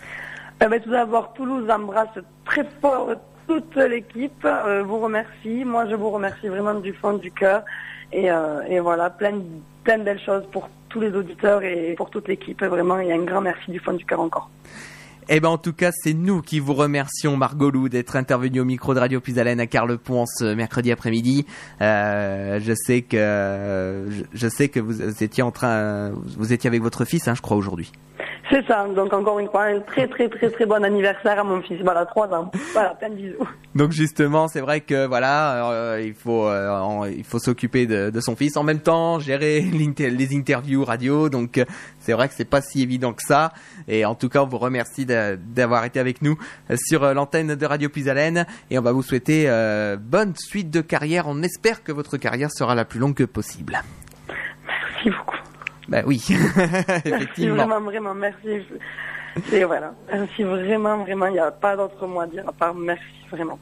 Eh 0.61 0.67
ben, 0.67 0.81
tout 0.81 0.91
d'abord, 0.91 1.33
Toulouse 1.35 1.71
embrasse 1.71 2.19
très 2.45 2.67
fort 2.81 3.11
toute 3.47 3.77
l'équipe, 3.77 4.47
vous 4.85 4.99
remercie. 4.99 5.65
Moi, 5.65 5.89
je 5.89 5.95
vous 5.95 6.11
remercie 6.11 6.49
vraiment 6.49 6.75
du 6.75 6.93
fond 6.95 7.15
du 7.15 7.31
cœur. 7.31 7.63
Et, 8.13 8.27
et 8.69 8.81
voilà, 8.81 9.09
plein, 9.09 9.41
plein 9.85 9.99
de 9.99 10.03
belles 10.03 10.21
choses 10.21 10.43
pour 10.53 10.69
tous 10.89 11.01
les 11.01 11.13
auditeurs 11.13 11.63
et 11.63 11.95
pour 11.97 12.11
toute 12.11 12.29
l'équipe. 12.29 12.63
Vraiment, 12.63 12.99
et 12.99 13.13
un 13.13 13.23
grand 13.23 13.41
merci 13.41 13.71
du 13.71 13.79
fond 13.79 13.95
du 13.95 14.05
cœur 14.05 14.21
encore. 14.21 14.51
Eh 15.31 15.41
ben 15.41 15.49
en 15.51 15.59
tout 15.59 15.75
cas, 15.75 15.91
c'est 15.93 16.15
nous 16.15 16.41
qui 16.41 16.59
vous 16.59 16.73
remercions, 16.73 17.37
Margot 17.37 17.71
Lou, 17.71 17.89
d'être 17.91 18.17
intervenu 18.17 18.61
au 18.61 18.65
micro 18.65 18.95
de 18.95 18.99
Radio 18.99 19.21
Puisalène 19.21 19.61
à 19.61 19.67
Carle 19.67 19.99
Pont 19.99 20.25
ce 20.27 20.55
mercredi 20.55 20.91
après-midi. 20.91 21.45
Euh, 21.83 22.59
je 22.63 22.73
sais 22.75 23.03
que 23.03 24.07
je, 24.09 24.23
je 24.33 24.49
sais 24.49 24.69
que 24.69 24.81
vous 24.81 25.23
étiez 25.23 25.43
en 25.43 25.51
train, 25.51 26.13
vous 26.39 26.53
étiez 26.55 26.69
avec 26.69 26.83
votre 26.83 27.05
fils, 27.05 27.29
hein, 27.29 27.35
je 27.35 27.43
crois 27.43 27.59
aujourd'hui. 27.59 27.93
C'est 28.51 28.67
ça, 28.67 28.87
donc 28.97 29.13
encore 29.13 29.39
une 29.41 29.49
fois, 29.51 29.65
un 29.65 29.81
très 29.81 30.09
très 30.09 30.27
très 30.31 30.49
très 30.49 30.65
bon 30.65 30.83
anniversaire 30.83 31.39
à 31.39 31.45
mon 31.45 31.61
fils, 31.61 31.83
voilà, 31.83 32.07
3 32.07 32.29
ans. 32.33 32.51
Voilà, 32.73 32.95
plein 32.95 33.11
de 33.11 33.15
bisous. 33.17 33.47
Donc 33.75 33.93
justement, 33.93 34.49
c'est 34.49 34.63
vrai 34.63 34.81
que 34.81 35.07
voilà, 35.07 35.71
euh, 35.71 36.03
il 36.03 36.15
faut 36.15 36.47
euh, 36.47 36.71
en- 36.71 37.05
il 37.05 37.25
faut 37.25 37.39
s'occuper 37.39 37.85
de, 37.85 38.09
de 38.09 38.21
son 38.21 38.35
fils 38.37 38.57
en 38.57 38.63
même 38.63 38.79
temps, 38.81 39.19
gérer 39.19 39.61
les 39.61 40.35
interviews 40.35 40.83
radio. 40.83 41.29
Donc 41.29 41.63
c'est 42.09 42.15
vrai 42.15 42.27
que 42.27 42.35
c'est 42.35 42.47
pas 42.47 42.63
si 42.63 42.81
évident 42.81 43.13
que 43.13 43.23
ça. 43.23 43.53
Et 43.87 44.07
en 44.07 44.15
tout 44.15 44.31
cas, 44.31 44.43
on 44.43 44.47
vous 44.47 44.57
remercie 44.57 45.05
d'avoir 45.05 45.85
été 45.85 46.01
avec 46.01 46.23
nous 46.23 46.39
euh, 46.71 46.77
sur 46.83 47.05
euh, 47.05 47.13
l'antenne 47.13 47.55
de 47.55 47.67
Radio 47.67 47.91
Puisalène 47.91 48.47
et 48.71 48.79
on 48.79 48.83
va 48.83 48.93
vous 48.93 49.03
souhaiter 49.03 49.45
euh, 49.47 49.99
bonne 50.01 50.35
suite 50.35 50.71
de 50.71 50.81
carrière. 50.81 51.27
On 51.29 51.43
espère 51.43 51.85
que 51.85 51.93
votre 51.93 52.17
carrière 52.17 52.51
sera 52.51 52.75
la 52.75 52.87
plus 52.87 52.99
longue 52.99 53.13
que 53.13 53.25
possible. 53.25 53.79
Merci 54.67 55.11
beaucoup. 55.11 55.37
Bah 55.87 56.01
oui, 56.07 56.25
Merci 57.05 57.49
vraiment, 57.49 57.81
vraiment, 57.83 58.15
merci. 58.15 58.65
Et 59.53 59.65
voilà, 59.65 59.93
merci 60.11 60.45
vraiment, 60.45 61.05
vraiment, 61.05 61.27
il 61.27 61.35
n'y 61.35 61.39
a 61.39 61.51
pas 61.51 61.77
d'autre 61.77 62.07
mot 62.07 62.21
à 62.21 62.27
dire 62.27 62.45
à 62.49 62.53
part 62.53 62.75
merci, 62.75 63.05
vraiment. 63.31 63.59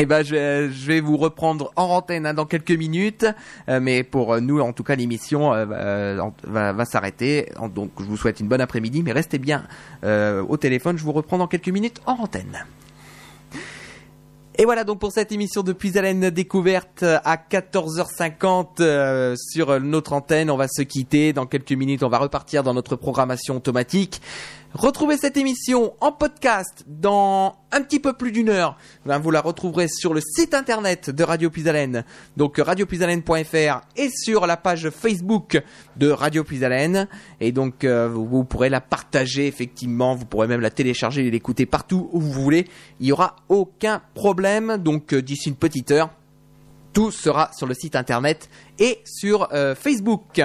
Eh 0.00 0.06
ben, 0.06 0.22
je 0.22 0.86
vais, 0.86 1.00
vous 1.00 1.16
reprendre 1.16 1.72
en 1.74 1.84
antenne 1.84 2.26
hein, 2.26 2.34
dans 2.34 2.46
quelques 2.46 2.70
minutes, 2.70 3.26
Euh, 3.68 3.80
mais 3.80 4.04
pour 4.04 4.34
euh, 4.34 4.40
nous, 4.40 4.60
en 4.60 4.72
tout 4.72 4.84
cas, 4.84 4.94
l'émission 4.94 5.52
euh, 5.52 6.20
va, 6.44 6.84
s'arrêter. 6.84 7.50
Donc, 7.74 7.90
je 7.98 8.04
vous 8.04 8.16
souhaite 8.16 8.40
une 8.40 8.48
bonne 8.48 8.60
après-midi, 8.60 9.02
mais 9.02 9.12
restez 9.12 9.38
bien 9.38 9.64
au 10.04 10.56
téléphone. 10.56 10.98
Je 10.98 11.04
vous 11.04 11.12
reprends 11.12 11.38
dans 11.38 11.48
quelques 11.48 11.68
minutes 11.68 12.00
en 12.06 12.12
antenne. 12.14 12.64
Et 14.60 14.64
voilà 14.64 14.82
donc 14.82 14.98
pour 14.98 15.12
cette 15.12 15.30
émission 15.30 15.62
de 15.62 15.72
Puisalène 15.72 16.30
découverte 16.30 17.04
à 17.04 17.36
14h50 17.36 18.80
euh, 18.80 19.36
sur 19.36 19.78
notre 19.78 20.12
antenne. 20.12 20.50
On 20.50 20.56
va 20.56 20.66
se 20.66 20.82
quitter. 20.82 21.32
Dans 21.32 21.46
quelques 21.46 21.70
minutes, 21.70 22.02
on 22.02 22.08
va 22.08 22.18
repartir 22.18 22.64
dans 22.64 22.74
notre 22.74 22.96
programmation 22.96 23.54
automatique. 23.56 24.20
Retrouvez 24.74 25.16
cette 25.16 25.38
émission 25.38 25.94
en 26.02 26.12
podcast 26.12 26.84
dans 26.86 27.56
un 27.72 27.80
petit 27.80 28.00
peu 28.00 28.12
plus 28.12 28.32
d'une 28.32 28.50
heure. 28.50 28.76
Ben, 29.06 29.18
vous 29.18 29.30
la 29.30 29.40
retrouverez 29.40 29.88
sur 29.88 30.12
le 30.12 30.20
site 30.20 30.52
internet 30.52 31.08
de 31.08 31.24
Radio 31.24 31.48
Puisalène, 31.48 32.04
donc 32.36 32.58
radiopuisalène.fr 32.58 33.80
et 33.96 34.10
sur 34.10 34.46
la 34.46 34.58
page 34.58 34.90
Facebook 34.90 35.62
de 35.96 36.10
Radio 36.10 36.44
Puisalène. 36.44 37.08
Et 37.40 37.50
donc 37.50 37.84
euh, 37.84 38.08
vous, 38.08 38.26
vous 38.26 38.44
pourrez 38.44 38.68
la 38.68 38.82
partager 38.82 39.46
effectivement, 39.46 40.14
vous 40.14 40.26
pourrez 40.26 40.46
même 40.46 40.60
la 40.60 40.70
télécharger 40.70 41.26
et 41.26 41.30
l'écouter 41.30 41.64
partout 41.64 42.10
où 42.12 42.20
vous 42.20 42.32
voulez. 42.32 42.66
Il 43.00 43.06
n'y 43.06 43.12
aura 43.12 43.36
aucun 43.48 44.02
problème. 44.12 44.76
Donc 44.76 45.14
euh, 45.14 45.22
d'ici 45.22 45.48
une 45.48 45.56
petite 45.56 45.90
heure, 45.92 46.10
tout 46.92 47.10
sera 47.10 47.50
sur 47.56 47.66
le 47.66 47.72
site 47.74 47.96
internet 47.96 48.50
et 48.78 49.00
sur 49.06 49.48
euh, 49.54 49.74
Facebook. 49.74 50.42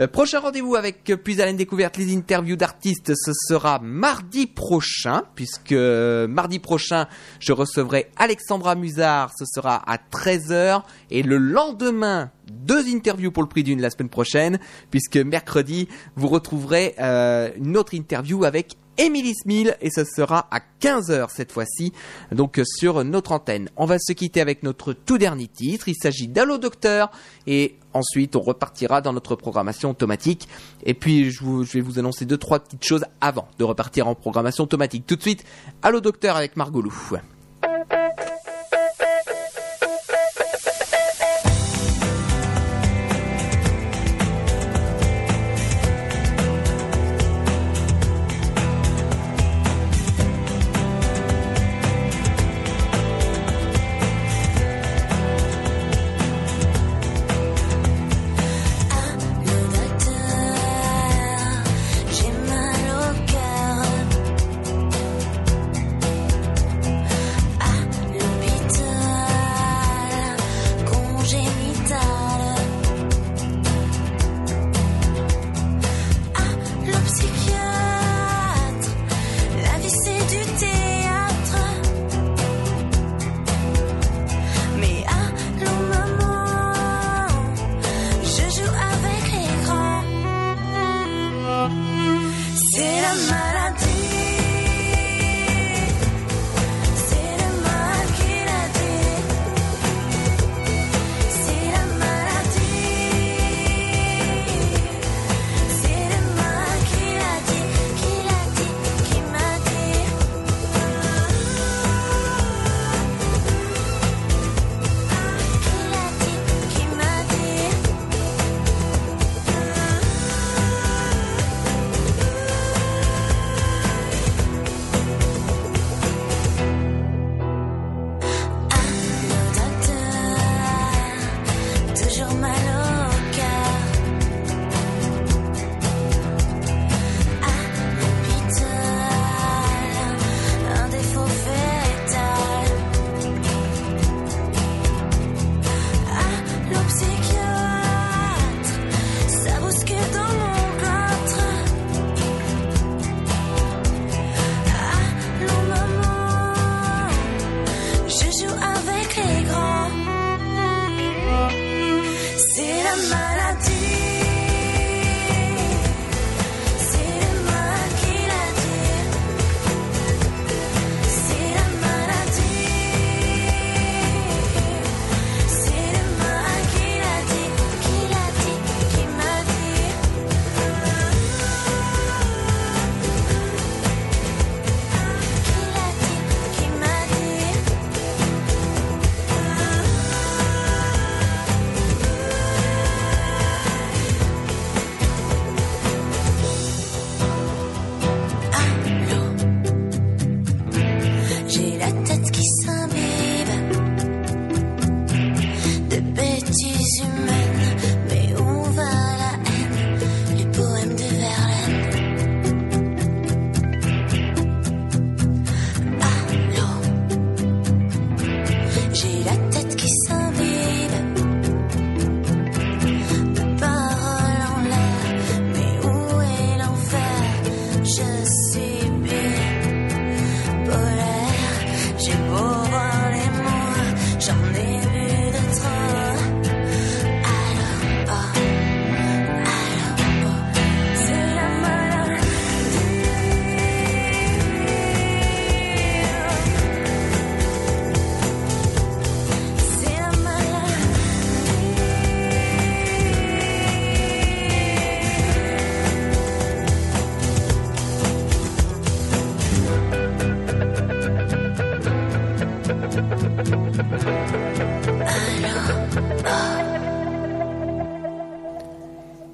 Euh, 0.00 0.06
prochain 0.06 0.40
rendez-vous 0.40 0.76
avec 0.76 1.10
euh, 1.10 1.16
Puisalène 1.18 1.56
Découverte, 1.56 1.98
les 1.98 2.16
interviews 2.16 2.56
d'artistes, 2.56 3.12
ce 3.14 3.32
sera 3.34 3.80
mardi 3.80 4.46
prochain, 4.46 5.24
puisque 5.34 5.72
euh, 5.72 6.26
mardi 6.26 6.58
prochain, 6.58 7.06
je 7.38 7.52
recevrai 7.52 8.10
Alexandra 8.16 8.76
Musard, 8.76 9.30
ce 9.38 9.44
sera 9.44 9.82
à 9.86 9.98
13h, 9.98 10.84
et 11.10 11.22
le 11.22 11.36
lendemain, 11.36 12.30
deux 12.50 12.88
interviews 12.88 13.30
pour 13.30 13.42
le 13.42 13.48
prix 13.50 13.62
d'une 13.62 13.82
la 13.82 13.90
semaine 13.90 14.08
prochaine, 14.08 14.58
puisque 14.90 15.18
mercredi, 15.18 15.86
vous 16.16 16.28
retrouverez 16.28 16.94
une 16.98 17.76
autre 17.76 17.94
interview 17.94 18.44
avec 18.44 18.76
Émilie 19.00 19.34
Smil 19.34 19.78
et 19.80 19.88
ce 19.88 20.04
sera 20.04 20.46
à 20.50 20.60
15h 20.82 21.30
cette 21.30 21.52
fois-ci, 21.52 21.94
donc 22.32 22.60
sur 22.64 23.02
notre 23.02 23.32
antenne. 23.32 23.70
On 23.78 23.86
va 23.86 23.96
se 23.98 24.12
quitter 24.12 24.42
avec 24.42 24.62
notre 24.62 24.92
tout 24.92 25.16
dernier 25.16 25.48
titre, 25.48 25.88
il 25.88 25.94
s'agit 25.94 26.28
d'Allo 26.28 26.58
Docteur 26.58 27.10
et 27.46 27.76
ensuite 27.94 28.36
on 28.36 28.40
repartira 28.40 29.00
dans 29.00 29.14
notre 29.14 29.36
programmation 29.36 29.88
automatique 29.88 30.48
et 30.84 30.92
puis 30.92 31.30
je, 31.30 31.40
je 31.40 31.72
vais 31.72 31.80
vous 31.80 31.98
annoncer 31.98 32.26
deux 32.26 32.36
trois 32.36 32.58
petites 32.60 32.84
choses 32.84 33.06
avant 33.22 33.48
de 33.58 33.64
repartir 33.64 34.06
en 34.06 34.14
programmation 34.14 34.64
automatique. 34.64 35.06
Tout 35.06 35.16
de 35.16 35.22
suite, 35.22 35.44
Allo 35.80 36.02
Docteur 36.02 36.36
avec 36.36 36.56
Margot 36.56 36.82
Lou. 36.82 36.92